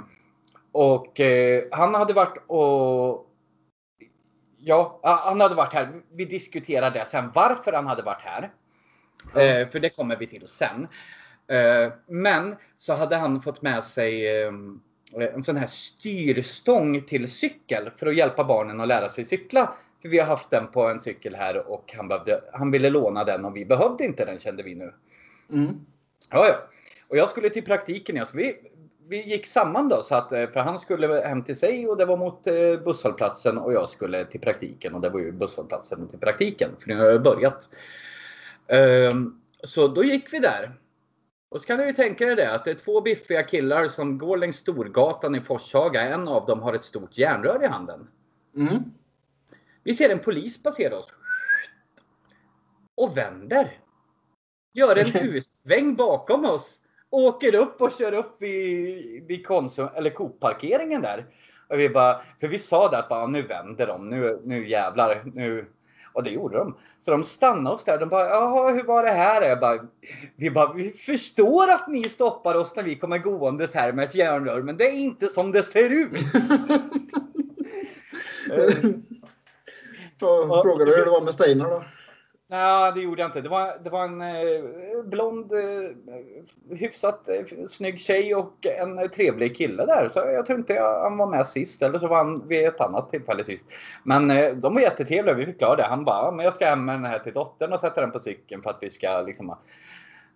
[0.72, 3.26] och eh, han hade varit och...
[4.62, 6.02] Ja, han hade varit här.
[6.12, 8.50] Vi diskuterar det sen, varför han hade varit här.
[9.34, 10.88] Eh, för det kommer vi till sen.
[12.06, 14.52] Men så hade han fått med sig eh,
[15.16, 19.74] en sån här styrstång till cykel för att hjälpa barnen att lära sig cykla.
[20.02, 23.24] För vi har haft den på en cykel här och han, behövde, han ville låna
[23.24, 24.94] den och vi behövde inte den kände vi nu.
[25.52, 25.86] Mm.
[26.30, 26.68] Ja, ja.
[27.08, 28.16] Och jag skulle till praktiken.
[28.16, 28.56] Ja, så vi,
[29.08, 30.02] vi gick samman då.
[30.02, 33.58] Så att, eh, för han skulle hem till sig och det var mot eh, busshållplatsen
[33.58, 34.94] och jag skulle till praktiken.
[34.94, 36.70] Och det var ju busshållplatsen till praktiken.
[36.80, 37.68] För nu har jag börjat.
[38.68, 40.72] Ehm, så då gick vi där.
[41.50, 44.18] Och så kan du ju tänka dig det att det är två biffiga killar som
[44.18, 46.00] går längs Storgatan i Forshaga.
[46.00, 48.08] En av dem har ett stort järnrör i handen.
[48.56, 48.84] Mm.
[49.82, 51.12] Vi ser en polis passera oss.
[52.94, 53.78] Och vänder.
[54.72, 55.06] Gör en.
[55.28, 56.80] U-sväng bakom oss.
[57.10, 61.26] Åker upp och kör upp vid, vid Konsum, eller Coop-parkeringen där.
[61.68, 65.22] Och vi bara, för vi sa det att bara, nu vänder de, nu, nu jävlar,
[65.34, 65.72] nu.
[66.12, 66.76] Och det gjorde de.
[67.00, 67.98] Så de stannade oss där.
[67.98, 69.42] De bara, jaha hur var det här?
[69.42, 69.80] Jag bara,
[70.36, 74.14] vi bara, vi förstår att ni stoppar oss när vi kommer gåendes här med ett
[74.14, 76.12] järnrör, men det är inte som det ser ut.
[78.50, 78.72] Eh,
[80.62, 81.84] frågade du hur det var med Steinar då?
[82.50, 83.40] Nej, det gjorde jag inte.
[83.40, 89.04] Det var, det var en eh, blond, eh, hyfsat eh, snygg tjej och en eh,
[89.04, 90.08] trevlig kille där.
[90.12, 91.82] Så jag tror inte jag, han var med sist.
[91.82, 93.64] Eller så var han vid ett annat tillfälle sist.
[94.04, 95.34] Men eh, de var jättetrevliga.
[95.34, 95.86] Vi förklarade det.
[95.88, 98.10] Han bara, "Ja, men jag ska hem med den här till dottern och sätta den
[98.10, 99.50] på cykeln för att vi ska liksom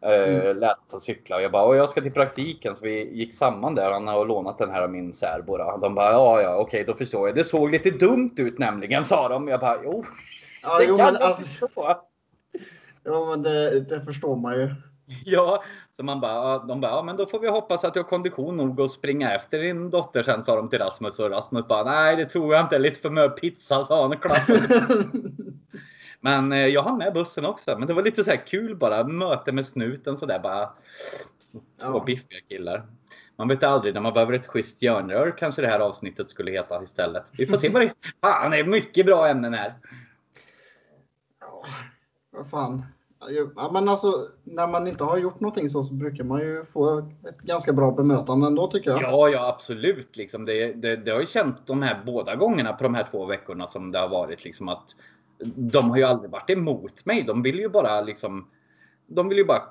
[0.00, 1.36] eh, lära oss att cykla.
[1.36, 2.76] Och jag bara, och jag ska till praktiken.
[2.76, 3.90] Så vi gick samman där.
[3.90, 5.56] Han har lånat den här av min särbo.
[5.80, 7.36] De bara, ja, ja, okej, då förstår jag.
[7.36, 9.48] Det såg lite dumt ut nämligen, sa de.
[9.48, 10.04] Jag bara, jo,
[10.64, 12.00] Ja, det jo, kan men, jag alltså, förstå.
[13.04, 14.74] ja, men det, det förstår man ju.
[15.24, 15.62] Ja,
[15.96, 18.56] så man bara, de bara, ja men då får vi hoppas att du har kondition
[18.56, 22.16] nog att springa efter din dotter sen sa de till Rasmus och Rasmus bara, nej
[22.16, 24.16] det tror jag inte, lite för mycket pizza sa han.
[26.20, 29.04] Men eh, jag hann med bussen också, men det var lite så här kul bara,
[29.04, 30.66] möte med snuten så där bara.
[31.52, 32.02] Två Ja.
[32.06, 32.86] biffiga killar.
[33.38, 36.82] Man vet aldrig, när man behöver ett schysst järnrör kanske det här avsnittet skulle heta
[36.82, 37.24] istället.
[37.38, 39.74] Vi får se vad det Fan, det är mycket bra ämnen här.
[42.30, 42.82] Vad fan.
[43.56, 44.12] Ja, men alltså,
[44.44, 47.90] när man inte har gjort någonting så, så brukar man ju få ett ganska bra
[47.90, 49.02] bemötande ändå tycker jag.
[49.02, 50.16] Ja, ja absolut.
[50.16, 53.26] Liksom det, det, det har jag känt de här båda gångerna på de här två
[53.26, 54.94] veckorna som det har varit liksom att
[55.56, 57.22] de har ju aldrig varit emot mig.
[57.22, 58.48] De vill ju bara liksom.
[59.06, 59.62] De vill ju bara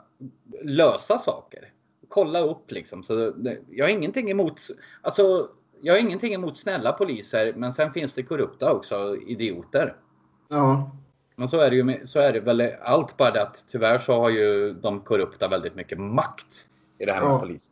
[0.63, 1.69] lösa saker.
[2.07, 3.03] Kolla upp liksom.
[3.03, 4.61] Så det, jag har ingenting emot.
[5.01, 5.49] Alltså,
[5.81, 9.95] jag har ingenting emot snälla poliser, men sen finns det korrupta också idioter.
[10.49, 10.91] Ja,
[11.35, 13.97] Men så är det ju med, så är det väl allt bara det att tyvärr
[13.97, 16.67] så har ju de korrupta väldigt mycket makt
[16.97, 17.39] i det här med Ja.
[17.39, 17.71] polis.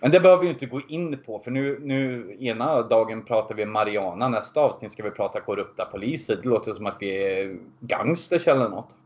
[0.00, 3.66] Men det behöver vi inte gå in på för nu, nu ena dagen pratar vi
[3.66, 6.36] Mariana, nästa avsnitt ska vi prata korrupta poliser.
[6.42, 8.96] Det låter som att vi är gangsters eller något.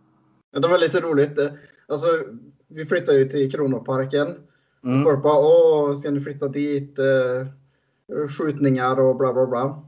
[0.52, 1.38] Det var lite roligt.
[1.88, 2.06] Alltså,
[2.68, 4.28] vi flyttade ju till Kronoparken.
[4.84, 5.04] Mm.
[5.04, 6.98] Bara, åh, ska ni flytta dit?
[6.98, 9.82] Eh, skjutningar och bla bla bla.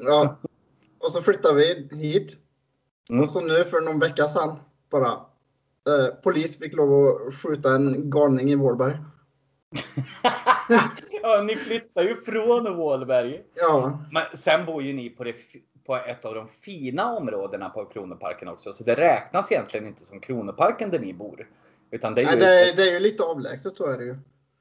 [0.00, 0.36] Ja.
[0.98, 2.36] Och så flyttade vi hit.
[3.08, 3.26] Mm.
[3.26, 4.56] Så nu för någon vecka sedan
[4.90, 5.12] bara.
[5.86, 8.96] Eh, polis fick lov att skjuta en galning i Vålberg.
[11.22, 13.42] ja, ni flyttar ju från Vålberg.
[13.54, 15.34] Ja, Men sen bor ju ni på, det,
[15.86, 18.72] på ett av de fina områdena på Kronoparken också.
[18.72, 21.48] Så det räknas egentligen inte som Kronoparken där ni bor.
[21.90, 22.40] Utan det är Nej, ju...
[22.40, 24.16] det, det är ju lite avlägset så är det ju.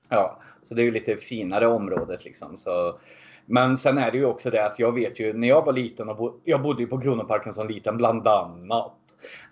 [0.09, 2.57] Ja, så det är ju lite finare området liksom.
[2.57, 2.99] Så,
[3.49, 6.09] men sen är det ju också det att jag vet ju när jag var liten
[6.09, 8.93] och bo, jag bodde ju på Kronoparken som liten bland annat.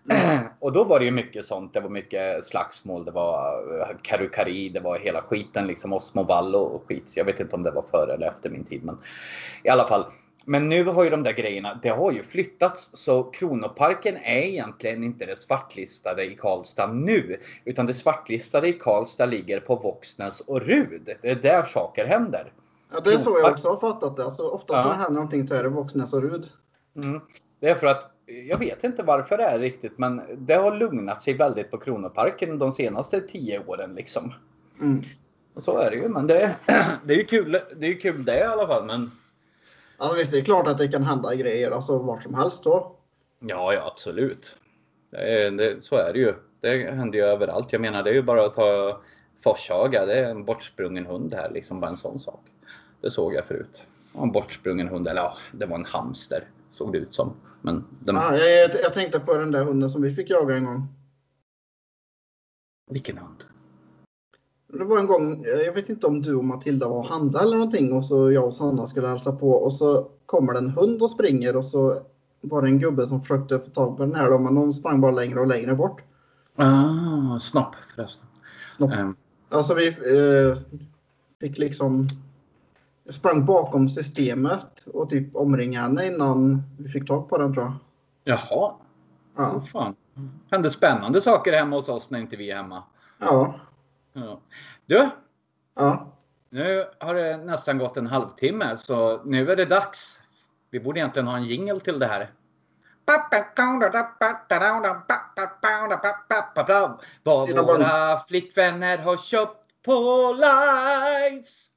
[0.60, 1.74] Och då var det ju mycket sånt.
[1.74, 3.06] Det var mycket slagsmål.
[3.06, 4.70] Det var eh, karukari.
[4.70, 5.94] Det var hela skiten liksom.
[5.94, 7.14] Osmo Vallo och skit.
[7.16, 8.98] Jag vet inte om det var före eller efter min tid, men
[9.64, 10.06] i alla fall.
[10.46, 12.90] Men nu har ju de där grejerna, det har ju flyttats.
[12.94, 17.40] Så Kronoparken är egentligen inte det svartlistade i Karlstad nu.
[17.66, 21.10] Utan det svartlistade i Karlstad ligger på Våxnäs och Rud.
[21.22, 22.52] Det är där saker händer.
[22.91, 24.23] Ja, det är så jag också har fattat det.
[24.26, 24.84] Alltså, oftast Ja.
[24.84, 26.50] när det händer någonting så är det Våxnäs och Rud.
[26.95, 27.21] Mm.
[27.60, 28.12] Det är för att,
[28.50, 32.60] jag vet inte varför det är riktigt, men det har lugnat sig väldigt på Kronoparken
[32.60, 34.34] de senaste tio åren liksom.
[34.82, 35.04] Mm.
[35.54, 36.56] Och så är det ju, men det,
[37.06, 37.52] det är ju kul.
[37.52, 39.12] Det är ju kul det i alla fall, men
[39.97, 42.95] Alltså, visst, det är klart att det kan hända grejer alltså, vart som helst då.
[43.39, 44.56] Ja, ja absolut.
[45.12, 46.34] Det är, det, så är det ju.
[46.62, 47.71] Det händer ju överallt.
[47.71, 49.02] Jag menar, det är ju bara att ta
[49.43, 50.06] Forshaga.
[50.06, 52.41] Det är en bortsprungen hund här, liksom bara en sån sak.
[53.02, 53.88] Det såg jag förut.
[54.21, 56.43] En bortsprungen hund, eller ja, det var en hamster.
[56.71, 57.34] Såg det ut som.
[57.62, 60.65] Men den, Ja, jag, jag tänkte på den där hunden som vi fick jaga en
[60.65, 60.88] gång.
[62.91, 63.43] vilken hund?
[64.73, 67.58] Det var en gång, jag vet inte om du och Matilda var och handlade eller
[67.58, 71.02] någonting och så jag och Sanna skulle hälsa på och så kommer det en hund
[71.04, 72.02] och springer och så
[72.41, 75.02] var det en gubbe som försökte få tag på den här då, men de sprang
[75.02, 76.02] bara längre och längre bort.
[76.56, 78.28] Ah, snopp förresten.
[78.78, 78.91] Snopp.
[78.91, 79.15] Ehm,
[79.50, 80.58] Alltså vi eh,
[81.40, 82.08] fick liksom
[83.10, 87.74] sprang bakom systemet och typ omringade henne innan vi fick tag på den tror jag.
[88.24, 88.74] jaha,
[89.36, 89.52] Ja.
[89.52, 89.96] oh, fan.
[90.52, 92.84] Hände spännande saker hemma hos oss när inte vi är hemma.
[93.20, 93.60] Ja.
[94.14, 94.40] Ja.
[94.86, 95.10] Du,
[95.76, 96.14] Ja.
[96.50, 100.20] Nu har det nästan gått en halvtimme så nu är det dags.
[100.70, 102.32] Vi borde egentligen ha en jingle till det här.
[107.24, 111.70] Vad våra flickvänner har köpt på lives.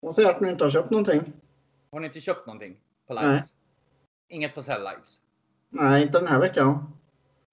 [0.00, 1.32] Hon säger att hon inte har köpt någonting.
[1.92, 2.76] Har ni inte köpt någonting
[3.08, 3.26] på Nej.
[3.26, 3.52] Lives?
[4.28, 5.18] Inget på Cell Lives?
[5.68, 6.92] Nej, inte den här veckan.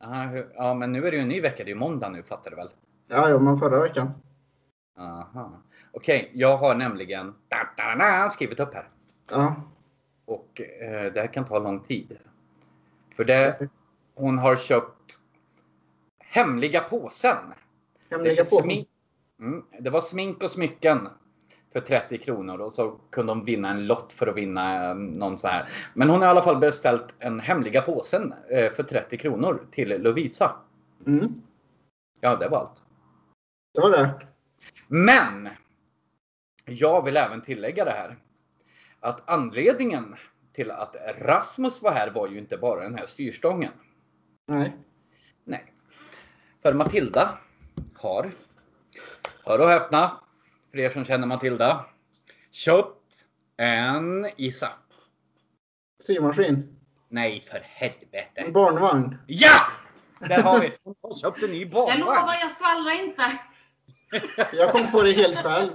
[0.04, 1.64] Aha, hur- ja, men nu är det ju en ny vecka.
[1.64, 2.70] Det är ju måndag nu, fattar du väl?
[3.08, 4.14] Ja, ja, men förra veckan.
[4.98, 5.62] Aha.
[5.92, 7.36] Okej, jag har nämligen
[8.32, 8.90] skrivit upp här.
[9.30, 9.56] Ja.
[10.26, 12.18] Och eh, det här kan ta lång tid.
[13.16, 13.70] För det,
[14.16, 15.20] hon har köpt
[16.20, 17.38] hemliga påsen.
[18.10, 18.64] Hemliga Det, påsen.
[18.64, 18.88] smink,
[19.40, 21.08] mm, det var smink och smycken
[21.74, 25.38] för 30 kronor och så kunde de vinna en lott för att vinna eh, någon
[25.38, 25.70] så här.
[25.94, 30.02] Men hon har i alla fall beställt en hemliga påsen eh, för 30 kronor till
[30.02, 30.56] Lovisa.
[31.08, 31.34] Mm,
[32.24, 32.84] Ja, det var allt.
[33.74, 34.20] det var det.
[34.88, 35.50] Men
[36.66, 38.18] jag vill även tillägga det här.
[39.02, 40.16] Att anledningen
[40.54, 43.72] till att Rasmus var här var ju inte bara den här styrstången.
[44.48, 44.78] Nej.
[45.44, 45.74] Nej.
[46.62, 47.38] För Matilda
[47.98, 48.32] har,
[49.46, 50.12] hör och häpna,
[50.72, 51.86] för er som känner Matilda,
[52.52, 53.26] köpt
[53.58, 54.70] en Isa.
[56.04, 56.76] Symaskin.
[57.10, 58.52] Nej, för En helvete.
[58.52, 59.18] barnvagn.
[59.28, 59.62] Ja!
[60.20, 60.78] Där har vi det.
[60.84, 62.38] Hon har köpt en ny Jag lovar, barnvagn.
[62.42, 63.40] jag svallrar inte.
[64.58, 65.72] Jag kom på det helt själv.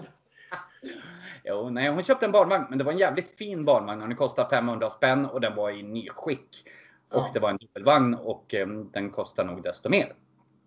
[1.48, 4.48] Jo, nej, hon köpte en barnvagn, men det var en jävligt fin barnvagn den kostade
[4.48, 6.64] 500 spänn och den var i nyskick.
[7.10, 7.30] Och Ja.
[7.34, 10.14] det var en dubbelvagn och eh, den kostar nog desto mer.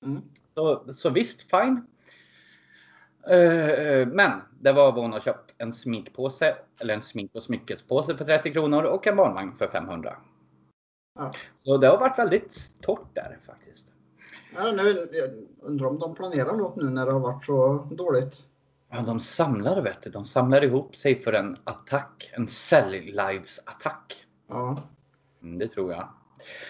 [0.03, 0.21] Mm.
[0.53, 1.85] Så, så visst, fine.
[3.29, 5.55] Eh, men det var vad hon har köpt.
[5.57, 10.17] En sminkpåse, eller en smink och smyckespåse för 30 kronor och en barnvagn för 500.
[11.19, 11.31] Ja.
[11.55, 13.85] Så det har varit väldigt torrt där faktiskt.
[14.55, 15.29] Ja, nu, jag
[15.61, 18.48] undrar om de planerar något nu när det har varit så dåligt.
[18.91, 20.09] Ja, de samlar vet du.
[20.09, 22.29] De samlar ihop sig för en attack.
[22.33, 24.25] En Cell Lives attack.
[24.47, 24.83] Ja.
[25.43, 26.07] Mm, det tror jag.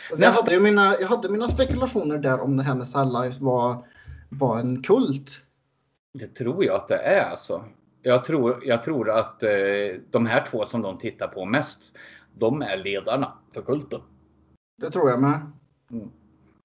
[0.10, 3.39] Jag Nästa- hade, mina, jag hade mina spekulationer där om det här med Cell Lives
[3.39, 3.86] var,
[4.29, 5.32] var en kult.
[6.13, 7.63] Det tror jag att det är alltså.
[8.01, 9.49] Jag tror, jag tror att eh,
[10.10, 11.97] de här två som de tittar på mest,
[12.38, 14.01] de är ledarna för kulten.
[14.82, 15.51] Det tror jag med.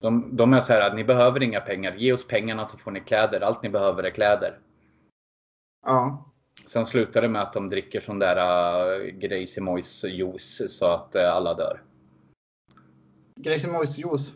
[0.01, 1.95] De, de är så här att ni behöver inga pengar.
[1.97, 3.41] Ge oss pengarna så får ni kläder.
[3.41, 4.59] Allt ni behöver är kläder.
[5.85, 6.31] Ja.
[6.67, 11.17] Sen slutar det med att de dricker sån där uh, Gracie Moise juice så att
[11.17, 11.83] uh, alla dör.
[13.37, 14.35] Gracie Moise juice.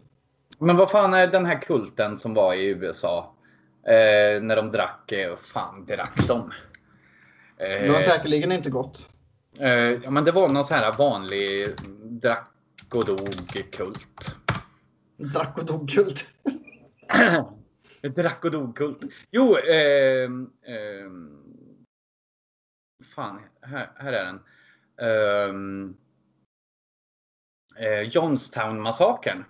[0.58, 3.34] Men vad fan är den här kulten som var i USA?
[3.87, 6.50] Eh, när de drack, eh, fan drack de?
[7.58, 9.11] Det var Eh, säkerligen inte gott.
[9.58, 11.66] eh, ja men det var någon sån här vanlig
[12.04, 12.50] drack
[12.94, 13.28] och dog
[13.72, 14.34] kult.
[15.16, 16.28] Drack och dog kult.
[18.16, 18.98] Drack och dog-kult.
[19.30, 20.50] Jo, ehm,
[23.14, 24.40] fan, här, här är den.
[25.51, 25.97] Um,
[27.77, 29.44] eh, Johnstown-massakern.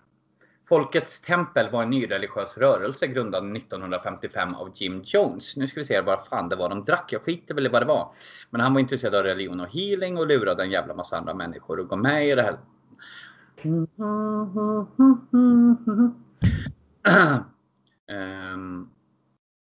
[0.69, 5.57] Folkets tempel var en nyreligiös rörelse grundad 1955 av Jim Jones.
[5.57, 7.13] Nu ska vi se vad fan det var de drack.
[7.13, 8.13] Jag skiter väl i vad det var.
[8.51, 11.81] Men han var intresserad av religion och healing och lurade en jävla massa andra människor
[11.81, 12.59] att gå med i det här.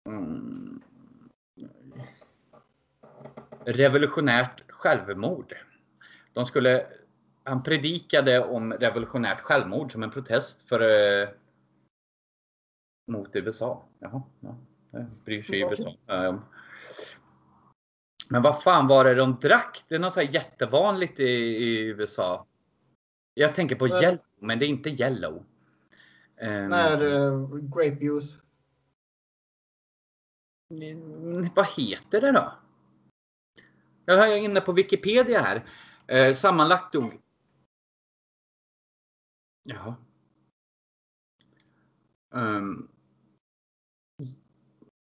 [0.05, 0.72] Um.
[3.65, 5.55] Revolutionärt självmord.
[6.33, 6.85] De skulle,
[7.43, 11.29] han predikade om revolutionärt självmord som en protest för eh,
[13.07, 13.85] mot USA.
[13.99, 14.55] Jaha, ja,
[14.91, 15.95] det bryr sig USA.
[16.07, 16.41] Ehm,
[18.29, 19.85] men vad fan var det de drack?
[19.87, 22.45] Det är något så jättevanligt i, i USA.
[23.33, 25.45] Jag tänker på yellow, men det är inte yellow.
[26.37, 28.39] Ehm, När uh, grape juice.
[31.55, 32.53] Vad heter det då?
[34.05, 35.65] Jag är inne på Wikipedia här.
[36.07, 37.19] Eh, sammanlagt dog...
[39.63, 39.95] Jaha.
[42.35, 42.87] Um,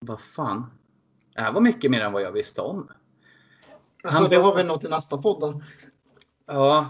[0.06, 0.66] vad fan?
[1.34, 2.90] Det här var mycket mer än vad jag visste om.
[4.02, 5.64] Alltså, Han blev- har vi något till nästa podd.
[6.46, 6.88] Ja.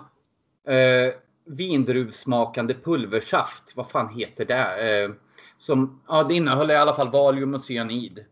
[0.64, 3.76] Eh, vindruvsmakande pulversaft.
[3.76, 4.90] Vad fan heter det?
[5.04, 5.10] Eh,
[5.56, 8.24] som, ja, det innehåller i alla fall valium och cyanid.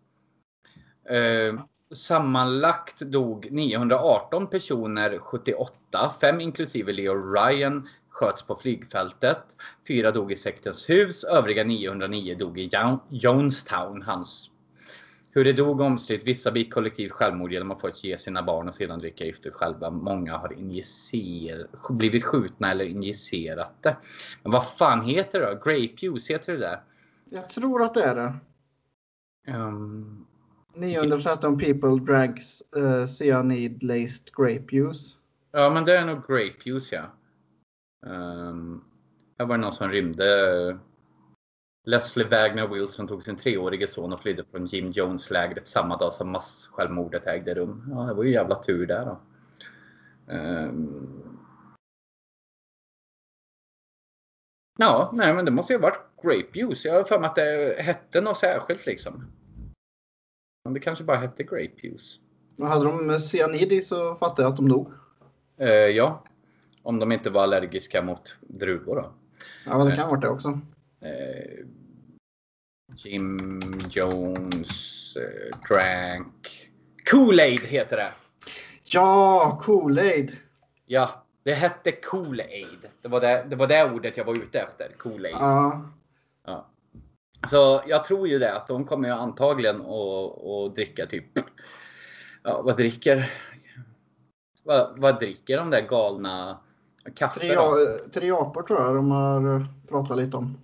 [1.04, 1.60] Eh,
[1.94, 6.14] sammanlagt dog 918 personer 78.
[6.20, 9.56] Fem inklusive Leo Ryan sköts på flygfältet.
[9.88, 11.24] Fyra dog i sektens hus.
[11.24, 14.50] Övriga 909 dog i Jo- Jonestown, hans
[15.30, 16.24] hur det dog omstritt.
[16.24, 19.90] Vissa begick kollektivt självmord genom att först ge sina barn och sedan dricka giftet själva.
[19.90, 23.96] Många har injicer, blivit skjutna eller injicerat det.
[24.42, 25.54] Men vad fan heter det då?
[25.54, 26.80] Grape juice, heter det där?
[27.30, 28.34] Jag tror att det är det.
[29.56, 30.26] Um,
[30.78, 32.40] 913 people drank
[32.76, 35.16] uh, cyanide laced grape juice.
[35.52, 37.04] ja, men det är nog grape juice ja.
[38.06, 38.84] Ehm, um,
[39.38, 40.68] här var det någon som rymde.
[40.68, 40.76] Eh,
[41.86, 46.32] Leslie Wagner Wilson tog sin treårige son och flydde från Jim Jones-lägret samma dag som
[46.32, 47.84] mass-självmordet ägde rum.
[47.90, 49.20] Ja, det var ju jävla tur där då.
[50.32, 51.38] Um,
[54.80, 56.84] Ja, nej men det måste ju ha varit grape juice.
[56.84, 59.32] Jag har för mig att det hette något särskilt liksom.
[60.68, 62.18] Men det kanske bara hette grape juice.
[62.62, 64.88] Hade de cyanid i så fattar jag att de dog.
[65.58, 66.24] Eh, ja.
[66.82, 69.12] Om de inte var allergiska mot druvor då.
[69.66, 70.60] Ja, det kan ha varit det också.
[71.00, 71.64] Eh,
[72.96, 73.50] Jim
[73.90, 76.70] Jones eh, drank
[77.10, 78.12] Kool-Aid heter det.
[78.84, 80.36] Ja, Kool-Aid.
[80.86, 82.86] Ja, det hette Kool-Aid.
[83.02, 84.88] Det var det, det var det ordet jag var ute efter.
[84.98, 85.32] Kool-Aid.
[85.32, 85.90] Ja.
[87.46, 91.24] Så jag tror ju det att de kommer ju antagligen att, dricka typ.
[92.42, 93.32] Ja, vad dricker?
[94.64, 96.58] Vad, vad dricker de där galna
[97.14, 97.40] kaffe?
[97.40, 97.56] Tre,
[98.12, 100.58] tre apor tror jag de har pratat lite om.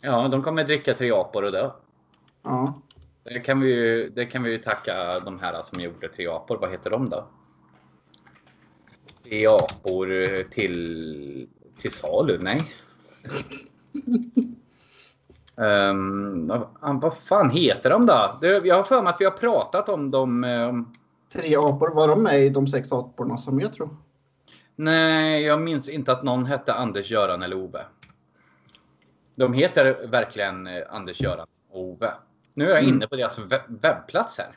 [0.00, 1.70] Ja, de kommer dricka tre apor och dö.
[2.42, 2.80] Ja.
[3.22, 6.58] Det kan vi ju, det kan vi ju tacka de här som gjorde tre apor.
[6.60, 7.26] Vad heter de då?
[9.24, 11.48] Tre apor till,
[11.78, 12.38] till salu?
[12.40, 12.60] Nej.
[15.60, 18.38] Um, vad, fan heter de då?
[18.64, 20.44] Jag har för mig att vi har pratat om dem.
[20.44, 20.92] Um,
[21.32, 23.88] Tre apor, var de med i de sex aporna som jag tror?
[24.76, 27.84] nej, jag minns inte att någon hette Anders, Göran eller Ove.
[29.36, 32.12] De heter verkligen eh, Anders, Göran och Ove.
[32.54, 34.56] Nu är jag inne på deras webb- webbplats här.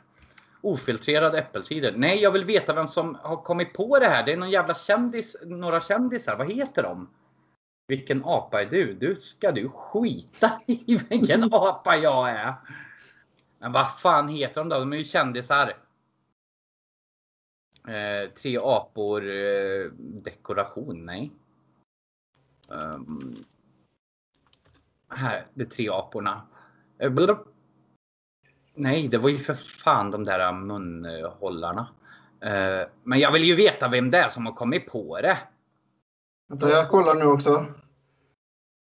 [0.60, 1.92] Ofiltrerad äppelcider.
[1.96, 4.26] Nej, jag vill veta vem som har kommit på det här.
[4.26, 6.36] Det är någon jävla kändis, några kändisar.
[6.36, 7.08] Vad heter de?
[7.86, 8.94] Vilken apa är du?
[8.94, 12.54] Du ska du skita i vilken apa jag är.
[13.58, 14.78] Men vad fan heter de då?
[14.78, 15.72] De är ju kändisar.
[17.88, 21.30] Eh, tre apor eh, dekoration, nej.
[22.68, 23.44] Um,
[25.08, 26.46] här, de tre aporna.
[26.98, 27.50] Eh, blablabla.
[28.74, 31.88] Nej, det var ju för fan de där munhållarna.
[32.40, 35.38] Eh, men jag vill ju veta vem det är som har kommit på det.
[36.48, 37.66] Vänta, jag kollar nu också.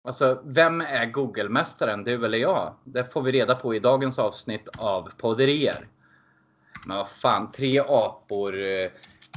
[0.07, 2.03] Alltså, vem är Google-mästaren?
[2.03, 2.73] Du eller jag?
[2.83, 5.87] Det får vi reda på i dagens avsnitt av Podderier.
[6.87, 8.89] Men vad fan, tre apor eh,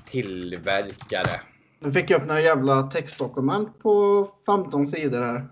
[0.05, 1.41] tillverkare.
[1.81, 5.49] Nu fick jag upp några jävla textdokument på 15 sidor här.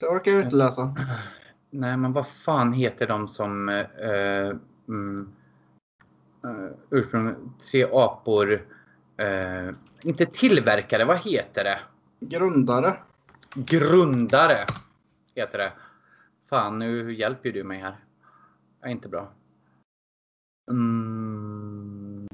[0.00, 0.94] Det orkar jag inte läsa.
[1.70, 4.56] Nej, men vad fan heter de som eh,
[4.88, 5.32] mm,
[6.44, 8.66] eh, ursprung, tre apor,
[9.16, 9.70] eh,
[10.02, 11.78] inte tillverkare, vad heter det?
[12.20, 12.96] Grundare.
[13.54, 14.66] Grundare
[15.34, 15.72] heter det.
[16.50, 17.96] Fan, nu hjälper du mig här.
[18.80, 19.28] Det är inte bra.
[20.70, 22.26] Mm.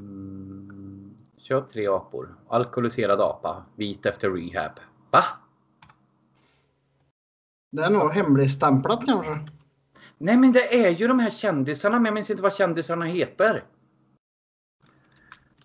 [1.37, 2.35] Köp tre apor.
[2.49, 3.65] Alkoholiserad apa.
[3.77, 4.73] Vit efter rehab.
[5.11, 5.25] Va?
[7.73, 9.41] Det är nog hemligstämplat kanske.
[10.19, 13.65] Nej men det är ju de här kändisarna, men jag minns inte vad kändisarna heter.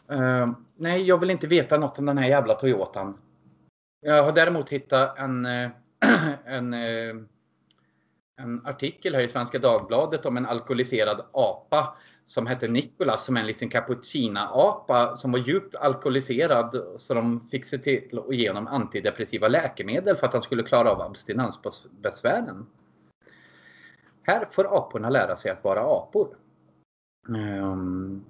[0.07, 3.17] Eh, nej, jag vill inte veta något om den här jävla Toyotan.
[4.01, 5.69] Jag har däremot hittat en, eh,
[6.45, 7.15] en, eh,
[8.41, 11.97] en artikel här i Svenska Dagbladet om en alkoholiserad apa
[12.27, 17.65] som hette Nikolas som är en liten cappuccina-apa som var djupt alkoholiserad så de fick
[17.65, 22.65] se till att ge honom antidepressiva läkemedel för att han skulle klara av abstinensbesvären.
[24.23, 26.37] Här får aporna lära sig att vara apor.
[27.27, 28.25] Um,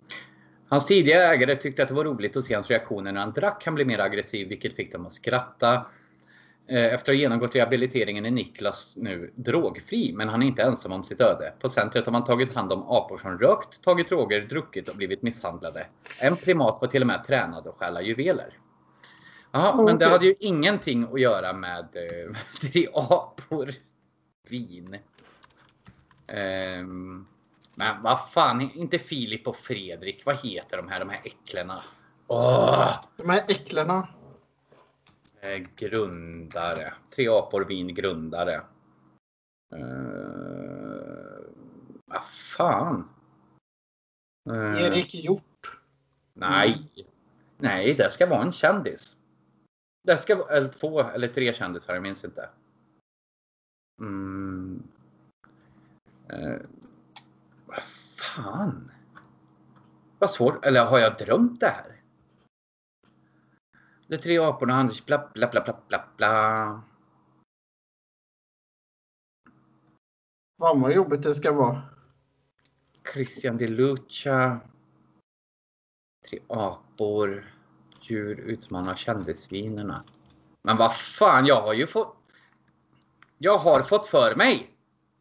[0.68, 3.66] hans tidigare ägare tyckte att det var roligt att se hans reaktioner när han drack.
[3.66, 5.86] Han blev mer aggressiv vilket fick dem att skratta.
[6.68, 10.92] Eh, Efter att ha genomgått rehabiliteringen är Niklas nu drogfri, men han är inte ensam
[10.92, 11.54] om sitt öde.
[11.60, 15.22] På centret har man tagit hand om apor som rökt, tagit droger, druckit och blivit
[15.22, 15.88] misshandlade.
[16.22, 18.58] En primat var till och med tränad att stjäla juveler.
[19.52, 23.70] Ja, men det hade ju ingenting att göra med eh, tre apor,
[24.50, 24.98] vin.
[26.28, 27.26] Ehm,
[27.78, 30.26] men vad fan, inte Filip och Fredrik.
[30.26, 31.84] Vad heter de här, de här äcklena?
[32.28, 33.06] Åh!
[33.18, 34.08] De här äcklena.
[35.42, 36.94] Eh, grundare.
[37.10, 38.62] Tre apor, vin, grundare.
[39.76, 41.46] Uh,
[42.06, 42.24] vad
[42.58, 43.10] fan?
[44.50, 45.80] Eh, Erik Hjort.
[46.34, 46.92] Nej.
[47.58, 49.18] Nej, det ska vara en kändis.
[50.04, 52.50] Det ska vara eller två eller tre kändisar, jag minns inte.
[54.02, 54.84] Mm.
[58.36, 58.92] Vad fan?
[60.20, 60.66] Vad svårt.
[60.66, 62.02] Eller har jag drömt det här?
[64.08, 66.82] De tre aporna, Anders, bla bla bla bla bla bla.
[70.60, 71.82] Fan vad jobbigt det ska vara.
[73.14, 74.60] Christian de Lucha.
[76.30, 77.54] Tre apor.
[78.02, 80.04] Djur utmanar kändisvinerna.
[80.62, 82.18] Men vad fan, jag har ju fått...
[83.38, 84.72] Jag har fått för mig!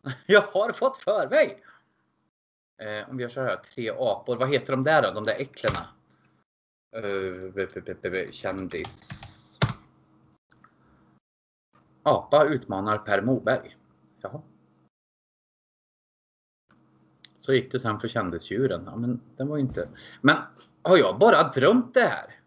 [0.26, 1.63] Jag har fått för mig!
[2.76, 4.36] Eh, om vi gör så här, tre apor.
[4.36, 5.10] Vad heter de där då?
[5.12, 5.88] De där äcklena?
[6.96, 7.52] Uh,
[8.10, 9.58] b- kändis.
[12.02, 13.76] Apa utmanar Per Moberg.
[14.20, 14.42] Jaha.
[17.38, 18.82] Så gick det sen för kändisdjuren.
[18.86, 19.88] Ja, men den var inte...
[20.20, 20.36] Men
[20.82, 22.40] har jag bara drömt det här?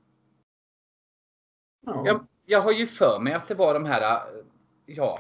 [1.86, 2.04] Ja.
[2.06, 4.02] Jag, jag har ju för mig att det var de här...
[4.02, 4.44] äh,
[4.86, 5.20] Ja.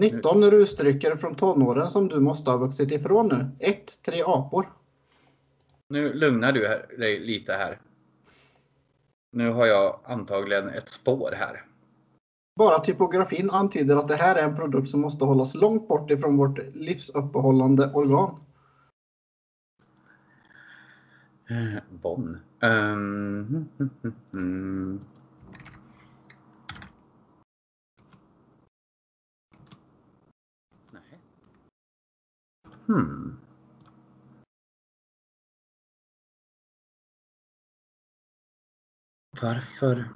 [0.00, 3.46] 19 rusdrycker från tonåren som du måste ha vuxit ifrån nu.
[3.58, 4.02] 1.
[4.02, 4.72] Tre apor.
[5.88, 7.78] Nu lugnar du här- dig lite här.
[9.32, 11.64] Nu har jag antagligen ett spår här.
[12.58, 16.36] Bara typografin antyder att det här är en produkt som måste hållas långt bort ifrån
[16.36, 18.36] vårt livsuppehållande organ.
[21.50, 22.38] Eh, Bonn.
[22.60, 23.68] Mm.
[24.32, 24.98] Nej.
[32.88, 33.36] Hmm.
[39.42, 40.08] Varför?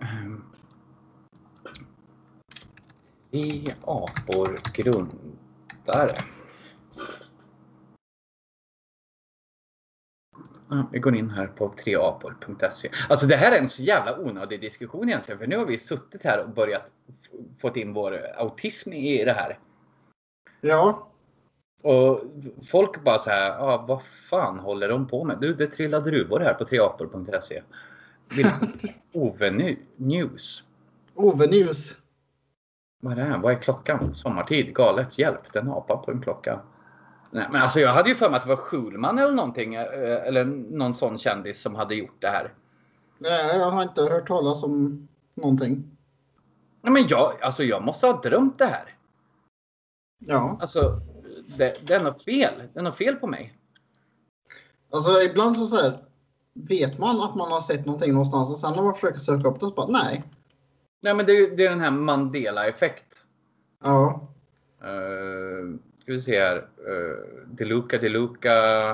[0.00, 0.42] Ehm.
[3.30, 6.24] Vi apor grundare.
[10.92, 12.90] Vi går in här på treapor.se.
[13.08, 15.38] Alltså det här är en så jävla onödig diskussion egentligen.
[15.38, 16.82] För nu har vi suttit här och börjat
[17.60, 19.58] fått in vår autism i det här.
[20.60, 21.08] Ja,
[21.82, 22.20] Och
[22.70, 25.38] folk bara så här, ah, vad fan håller de på med?
[25.40, 27.62] Du, det trillar druvor här på treapor.se.
[28.36, 28.52] Vilken
[29.14, 30.64] Ove Nu- News.
[31.14, 31.96] Ove News.
[33.02, 33.38] Vad är det här?
[33.38, 34.14] Vad är klockan?
[34.14, 34.74] Sommartid?
[34.74, 35.18] Galet.
[35.18, 36.60] Hjälp, den apar på en klocka.
[37.30, 39.74] Nej, men alltså jag hade ju för mig att det var Schulman eller någonting.
[39.74, 42.54] eh, Eller någon sån kändis som hade gjort det här.
[43.18, 45.96] Nej, jag har inte hört talas om någonting.
[46.82, 48.94] Nej, men jag, alltså jag måste ha drömt det här.
[50.18, 51.00] Ja, Alltså,
[51.58, 52.52] det, det är något fel.
[52.72, 53.54] Det är något fel på mig.
[54.92, 56.04] alltså ibland så, så här,
[56.54, 59.60] vet man att man har sett någonting någonstans och sen när man försöker söka upp
[59.60, 60.22] det så bara nej.
[61.02, 63.24] Nej, men det, är- det är den här Mandela-effekt.
[63.84, 64.24] Ja,
[64.84, 65.74] Uh,
[66.08, 66.68] ska vi se här.
[66.86, 68.90] Eh, uh, Deluca Deluca.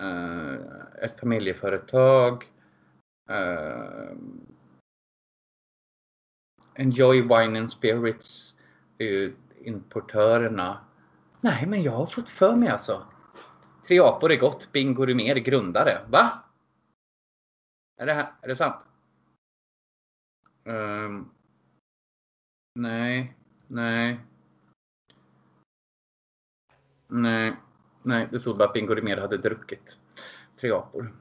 [0.00, 2.44] Uh, eh, ett familjeföretag.
[3.30, 4.16] Uh,
[6.74, 8.54] Enjoy Wine and Spirits.
[8.96, 9.34] Det är ju
[9.64, 10.84] importörerna.
[11.40, 13.06] Nej, men jag har fått för mig alltså.
[13.86, 14.72] Tre apor är gott.
[14.72, 16.00] Bingo Rimér grundare.
[16.08, 16.44] Va?
[17.96, 18.84] Är det, här, är det sant?
[20.64, 21.30] Um,
[22.74, 23.36] nej,
[23.66, 24.20] nej.
[27.10, 27.56] Nej,
[28.02, 29.96] nej, det stod bara att Bingo Rimér hade druckit
[30.60, 31.12] tre apor.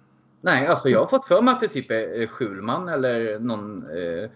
[0.42, 4.30] Nej, alltså jag har fått för mig att det typ är Schulman eller någon eh,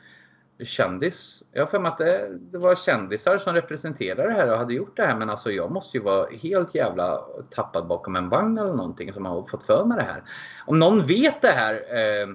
[0.66, 1.43] kändis.
[1.51, 4.74] Jag har för mig att det, det var kändisar som representerade det här och hade
[4.74, 5.16] gjort det här.
[5.16, 7.18] Men alltså jag måste ju vara helt jävla
[7.49, 10.24] tappad bakom en vagn eller någonting som har fått för mig det här.
[10.66, 11.74] Om någon vet det här.
[11.74, 12.30] Eh,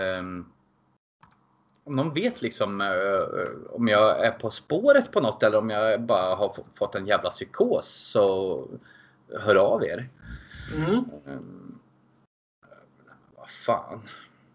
[0.00, 0.22] eh,
[1.88, 6.02] om någon vet liksom eh, om jag är på spåret på något eller om jag
[6.02, 8.64] bara har fått en jävla psykos så
[9.32, 10.08] hör av er.
[10.76, 11.04] mm.
[11.26, 11.78] Um,
[13.36, 14.00] vad fan.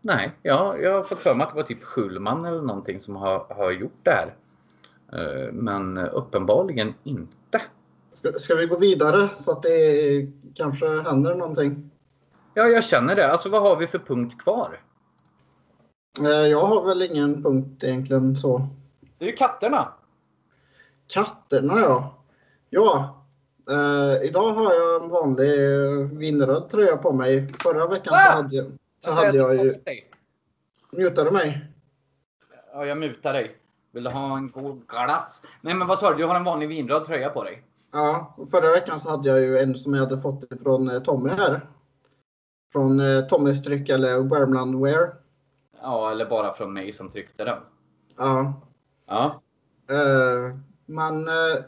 [0.02, 3.16] Nej, jag, jag har fått för mig att det var typ Schulman eller någonting som
[3.16, 4.36] har, har gjort det här.
[5.14, 7.62] Eh, men uppenbarligen inte.
[8.12, 11.92] Ska, ska vi gå vidare så att det kanske händer någonting?
[12.54, 13.32] Ja, jag känner det.
[13.32, 14.80] Alltså vad har vi för punkt kvar?
[16.20, 18.68] Eh, Jag har väl ingen punkt egentligen så.
[19.18, 19.88] Det är ju katterna.
[21.08, 22.16] Katterna ja.
[22.70, 23.20] Ja.
[23.72, 25.60] Eh, idag har jag en vanlig
[26.18, 27.54] vinröd tröja på mig.
[27.64, 28.36] Förra veckan så Ah!
[28.36, 28.72] hade jag,
[29.06, 29.76] så hade jag ju...
[30.92, 31.68] Mutade mig.
[32.74, 33.56] Ja, jag mutar dig.
[33.92, 35.42] Vill du ha en god glass?
[35.62, 36.18] Nej, men vad sa du?
[36.18, 37.64] Du har en vanlig vinröd tröja på dig.
[37.92, 41.30] Ja, förra veckan så hade jag ju en som jag hade fått från eh, Tommy
[41.30, 41.68] här.
[42.72, 45.14] Från eh, Tommys tryck eller Värmland Wear.
[45.84, 47.58] Ja, eller bara från mig som tryckte den.
[48.18, 48.54] Ja.
[49.08, 49.42] Ja.
[49.90, 50.56] Eh,
[50.86, 51.64] men eh,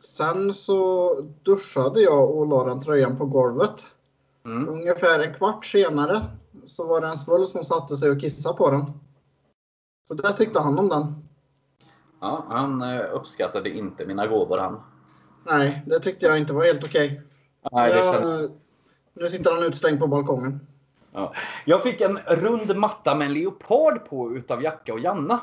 [0.00, 3.86] sen så duschade jag och la den tröjan på golvet.
[4.44, 4.68] Mm.
[4.68, 6.24] Ungefär en kvart senare
[6.66, 8.92] så var det en svulst som satte sig och kissade på den.
[10.08, 11.28] Så där tyckte han om den.
[12.20, 14.82] ja han eh, uppskattade inte mina gåvor han.
[15.46, 17.22] Nej, det tyckte jag inte var helt okej.
[17.72, 18.50] Nej, det känns...
[19.14, 20.66] Nu sitter han utstängd på balkongen.
[21.12, 21.32] Ja.
[21.64, 25.40] Jag fick en rund matta med en leopard på utav Jacka och Janna.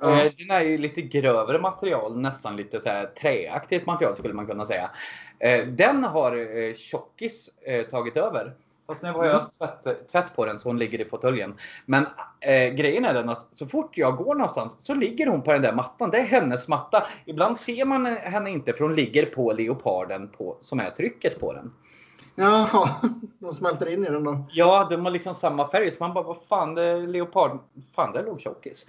[0.00, 0.10] Ja.
[0.10, 4.46] Eh, Den är ju lite grövre material, nästan lite så här träaktigt material skulle man
[4.46, 4.90] kunna säga.
[5.38, 8.54] Eh, Den har eh, Tjockis eh, tagit över.
[8.86, 11.54] Fast nu har jag tvätt, tvätt på den så hon ligger i fåtöljen.
[11.86, 12.06] Men
[12.40, 15.62] eh, grejen är den att så fort jag går någonstans så ligger hon på den
[15.62, 16.10] där mattan.
[16.10, 17.06] Det är hennes matta.
[17.24, 21.52] Ibland ser man henne inte för hon ligger på leoparden på, som är trycket på
[21.52, 21.72] den.
[22.38, 22.88] Jaha,
[23.38, 24.44] de smälter in i den då.
[24.52, 25.90] Ja, de har liksom samma färg.
[25.90, 27.58] Så man bara, vad fan, det är leopard.
[27.94, 28.86] Fan, det låg tjockis.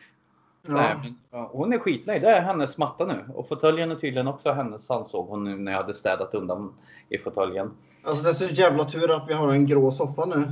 [0.67, 0.73] Ja.
[0.73, 2.21] Nej, men, ja, hon är skitnöjd.
[2.21, 3.33] Det är hennes matta nu.
[3.33, 6.73] Och fåtöljen är tydligen också hennes ansåg hon nu när jag hade städat undan
[7.09, 7.71] i fåtöljen.
[8.05, 10.43] Alltså det är så jävla tur att vi har en grå soffa nu.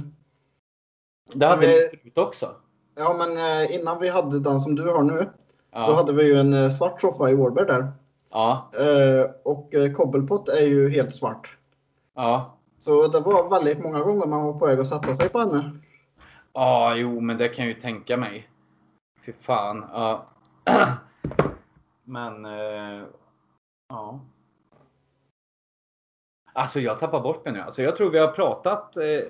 [1.34, 2.56] Det hade Men- vi förut också.
[2.96, 5.30] Ja, men eh, innan vi hade den som du har nu, då
[5.72, 5.94] Ja.
[5.96, 7.92] hade vi ju en eh, svart soffa i Vårberg där.
[8.32, 8.72] Ja.
[8.74, 11.58] Eh, Och eh, Cobblepot är ju helt svart.
[12.16, 12.57] Ja.
[12.88, 15.80] Så det var väldigt många gånger man var på väg att sätta sig på henne.
[16.54, 18.50] Ja, jo, men det kan jag ju tänka mig.
[19.26, 19.86] Fy fan.
[19.94, 20.26] Ja.
[22.04, 22.46] Men...
[22.46, 23.04] Eh,
[23.90, 24.20] ja.
[26.54, 27.62] Alltså jag tappar bort mig nu.
[27.62, 29.22] Alltså jag tror vi har pratat, eh,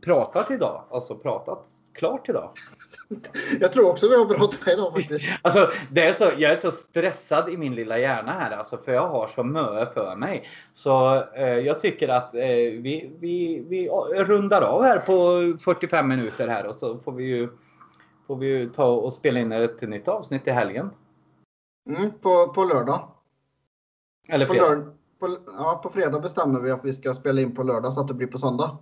[0.00, 0.82] pratat idag.
[0.90, 1.66] Alltså pratat
[1.96, 2.50] klart idag.
[3.60, 5.38] Jag tror också vi har pratat idag faktiskt.
[5.42, 8.92] Alltså, det är så, jag är så stressad i min lilla hjärna här alltså, för
[8.92, 10.48] jag har så mycket för mig.
[10.74, 13.88] Så eh, jag tycker att eh, vi, vi, vi
[14.24, 17.48] rundar av här på 45 minuter här och så får vi ju,
[18.26, 20.90] får vi ju ta och spela in ett nytt avsnitt i helgen.
[21.88, 23.08] Mm, på, på lördag.
[24.28, 24.68] Eller På, fredag.
[24.68, 24.84] lörd,
[25.18, 28.08] på, ja, på fredag bestämmer vi att vi ska spela in på lördag så att
[28.08, 28.78] det blir på söndag.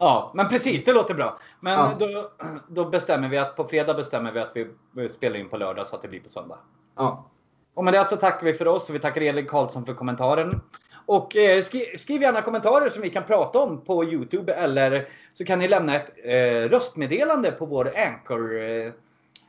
[0.00, 1.38] Ja, men precis, det låter bra.
[1.60, 1.92] Men Ja.
[1.98, 2.30] då,
[2.68, 4.56] då bestämmer vi att på fredag bestämmer vi att
[4.94, 6.58] vi spelar in på lördag så att det blir på söndag.
[6.96, 7.30] Ja.
[7.74, 10.60] Och med det så tackar vi för oss och vi tackar Elin Karlsson för kommentaren.
[11.06, 15.44] Och eh, skri, skriv gärna kommentarer som vi kan prata om på Youtube eller så
[15.44, 18.62] kan ni lämna ett eh, röstmeddelande på vår Anchor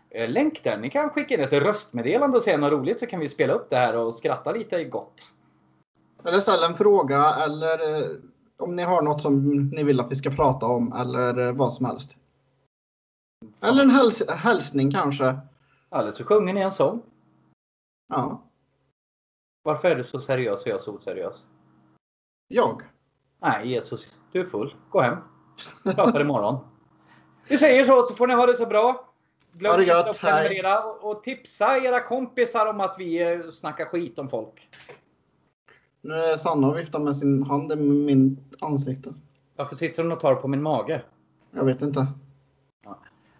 [0.10, 0.78] eh, länk där.
[0.78, 3.70] Ni kan skicka in ett röstmeddelande och säga något roligt så kan vi spela upp
[3.70, 5.28] det här och skratta lite gott.
[6.26, 8.08] Eller ställ en fråga eller eh,
[8.62, 11.86] om ni har något som ni vill att vi ska prata om eller vad som
[11.86, 12.18] helst.
[13.62, 15.40] Eller en häls hälsning kanske.
[15.92, 17.02] Eller så sjunger ni en sång.
[18.10, 18.44] Ja.
[19.64, 21.46] Varför är du så seriös och jag så oseriös?
[22.48, 22.82] Jag.
[23.42, 24.76] Nej Jesus, du är full.
[24.90, 25.18] Gå hem.
[25.84, 26.58] Vi pratar imorgon.
[27.50, 29.08] Vi säger så så får ni ha det så bra.
[29.54, 34.20] Glöm inte att prenumerera och, och tipsa era kompisar om att vi eh, snackar skit
[34.20, 34.70] om folk.
[36.02, 39.14] Nu är Sanna och viftar med sin hand i min ansikte.
[39.56, 41.02] Varför sitter hon och tar på min mage?
[41.52, 42.08] Jag vet inte.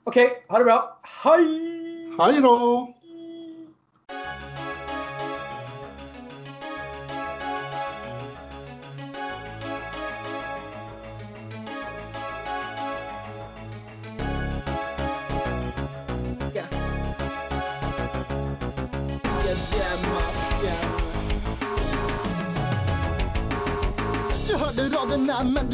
[0.04, 1.00] Okej, ha det bra.
[1.24, 2.16] Hej!
[2.20, 2.94] Hej då!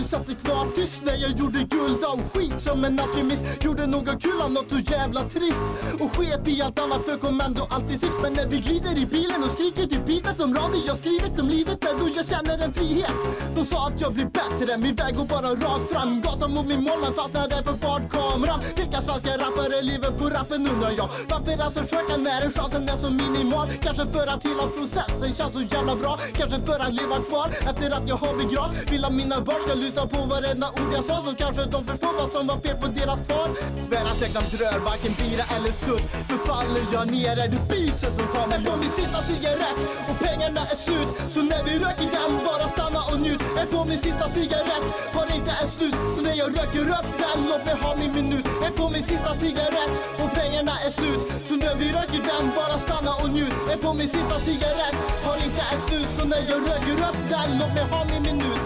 [0.08, 3.44] Satt kvar tyst när jag gjorde guld av skit som en alkemist.
[3.62, 5.64] Gjorde något kul av något så jävla trist.
[6.00, 9.44] Och sket i allt annat för kommando alltid sitt Men när vi glider i bilen
[9.44, 12.74] och skriker till bitar som rader jag skrivit om livet där då jag känner en
[12.74, 13.18] frihet.
[13.56, 16.22] De sa att jag blir bättre, min väg går bara rakt fram.
[16.22, 18.60] Gasar mot min mål men fastnade för fartkameran.
[18.76, 21.10] Vilka svenska rappare lever på rappen undrar jag.
[21.30, 23.68] Varför alltså försöka när chansen är så minimal?
[23.82, 26.20] Kanske för att hela processen känns så jävla bra.
[26.34, 28.92] Kanske för att leva kvar efter att jag har begravt.
[28.92, 32.14] Vill att mina barn ska lyssna på varenda ord jag sa Så kanske de förstår
[32.20, 33.50] vad som var fel på deras far
[33.88, 38.14] Svär att jag rör varken bira eller sutt För faller jag ner är det beatsen
[38.18, 38.60] som tar mig.
[38.66, 39.80] På min sista cigarett
[40.10, 41.10] och pengarna är slut?
[41.34, 43.42] Så när vi röker den bara stanna och njut.
[43.60, 44.86] Är får min sista cigarett.
[45.16, 45.96] Har inte en slut?
[46.16, 48.48] Så när jag röker upp den låt mig ha min minut.
[48.66, 49.92] Är får min sista cigarett
[50.22, 51.22] och pengarna är slut.
[51.48, 53.56] Så när vi röker den bara stanna och njut.
[53.72, 54.96] Är får min sista cigarett.
[55.26, 56.10] Har inte en slut?
[56.18, 58.57] Så när jag röker upp den låt mig ha min minut.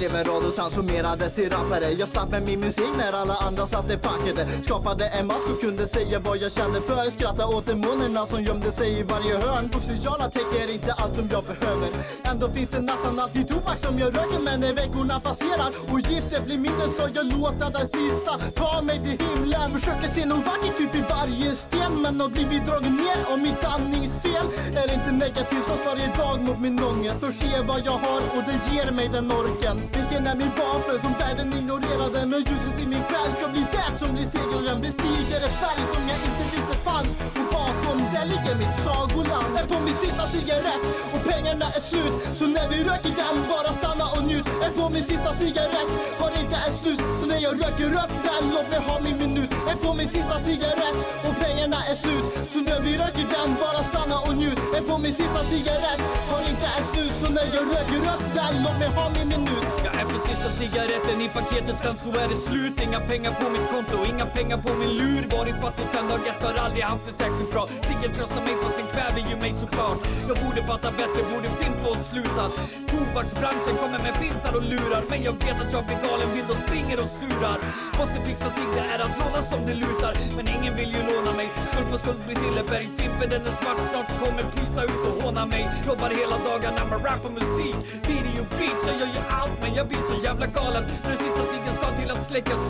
[0.00, 1.90] Skrev en rad och transformerades till rappare.
[1.98, 4.48] Jag satt med min musik när alla andra satt i packade.
[4.62, 7.10] Skapade en mask och kunde säga vad jag kände för.
[7.10, 9.70] Skratta åt demonerna som gömde sig i varje hörn.
[9.72, 11.88] Sociala täcker inte allt som jag behöver.
[12.22, 16.44] Ändå finns det nästan alltid tobak som jag röker Men när veckorna passerar och giftet
[16.44, 19.70] blir mindre Ska jag låta den sista ta mig till himlen.
[19.70, 23.64] Försöker se något vackert typ i varje sten Men har blivit dragen ner av mitt
[23.64, 24.46] andningsfel.
[24.74, 27.20] Är inte negativ slåss varje dag mot min ångest?
[27.20, 29.89] För se vad jag har och det ger mig den orken.
[29.96, 32.18] Vilken är min vapen som världen ignorerade?
[32.30, 36.02] Men ljuset i min själ ska bli det som blir segraren Bestiger en färg som
[36.10, 37.12] jag inte visste fanns.
[37.38, 39.50] Och bakom där ligger mitt sagoland.
[39.60, 40.82] Är på min sista cigarett.
[41.14, 42.14] Och pengarna är slut.
[42.38, 44.48] Så när vi röker den bara stanna och njut.
[44.66, 45.90] Är på min sista cigarett.
[46.20, 47.00] Har inte en slut.
[47.20, 49.52] Så när jag röker upp den låt mig ha min minut.
[49.70, 50.96] Är på min sista cigarett.
[51.26, 52.24] Och pengarna är slut.
[52.52, 54.58] Så när vi röker den bara stanna och njut.
[54.76, 56.00] Är på min sista cigarett.
[56.30, 57.14] Har inte en slut.
[57.20, 59.66] Så när jag röker upp den, låt mig ha min minut.
[59.84, 62.82] Jag är på sista cigaretten i paketet, sen så är det slut.
[62.82, 65.22] Inga pengar på mitt konto, inga pengar på min lur.
[65.36, 67.68] Varit fattig sen dag ett, har aldrig haft det särskilt bra.
[67.86, 71.88] Ciggen tröstar mig fast den kväver ju mig såklart Jag borde fatta bättre, borde fimpa
[71.94, 72.44] och sluta.
[72.90, 76.60] Tobaksbranschen kommer med fintar och lurar Men jag vet att jag blir galen, vill och
[76.64, 77.58] springer och surar.
[78.00, 80.12] Måste fixa sig, det är att låna som det lutar.
[80.36, 82.88] Men ingen vill ju låna mig Skuld på skuld blir till ett berg.
[82.98, 85.64] Fimpen den är svart, snart kommer pysa ut och håna mig.
[85.88, 87.76] Jobbar hela dagarna med rap och musik.
[88.10, 90.84] Video beats, jag gör ju allt men jag blir så jävla galen.
[91.02, 92.60] När den sista ciggen ska till att släckas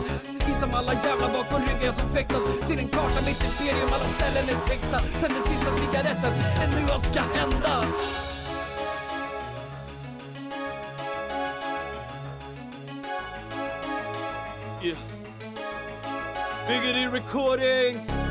[0.47, 4.05] Vi som alla jävla bakom ryggen jag som fäktat Ser en karta, mitt imperium, alla
[4.17, 7.85] ställen är täckta Tänd den sista cigaretten, det är nu allt ska hända
[14.83, 14.97] Yeah.
[16.67, 18.30] Biggity Recordings!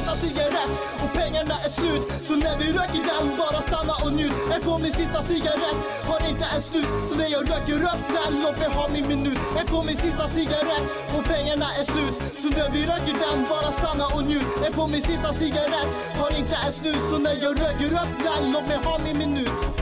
[0.00, 0.72] Sista cigarett
[1.02, 2.02] och pengarna är slut.
[2.26, 4.34] Så när vi röker den, bara stanna och njut.
[4.54, 5.78] Är på min sista cigarett,
[6.08, 6.86] har inte ens slut.
[7.08, 9.38] Så när jag röker upp den, låt mig ha min minut.
[9.58, 10.84] Är på min sista cigarett
[11.16, 12.14] och pengarna är slut.
[12.42, 14.50] Så när vi röker den, bara stanna och njut.
[14.66, 15.90] Är på min sista cigarett,
[16.20, 17.02] har inte ens slut.
[17.10, 19.79] Så när jag röker upp den, låt mig ha min minut.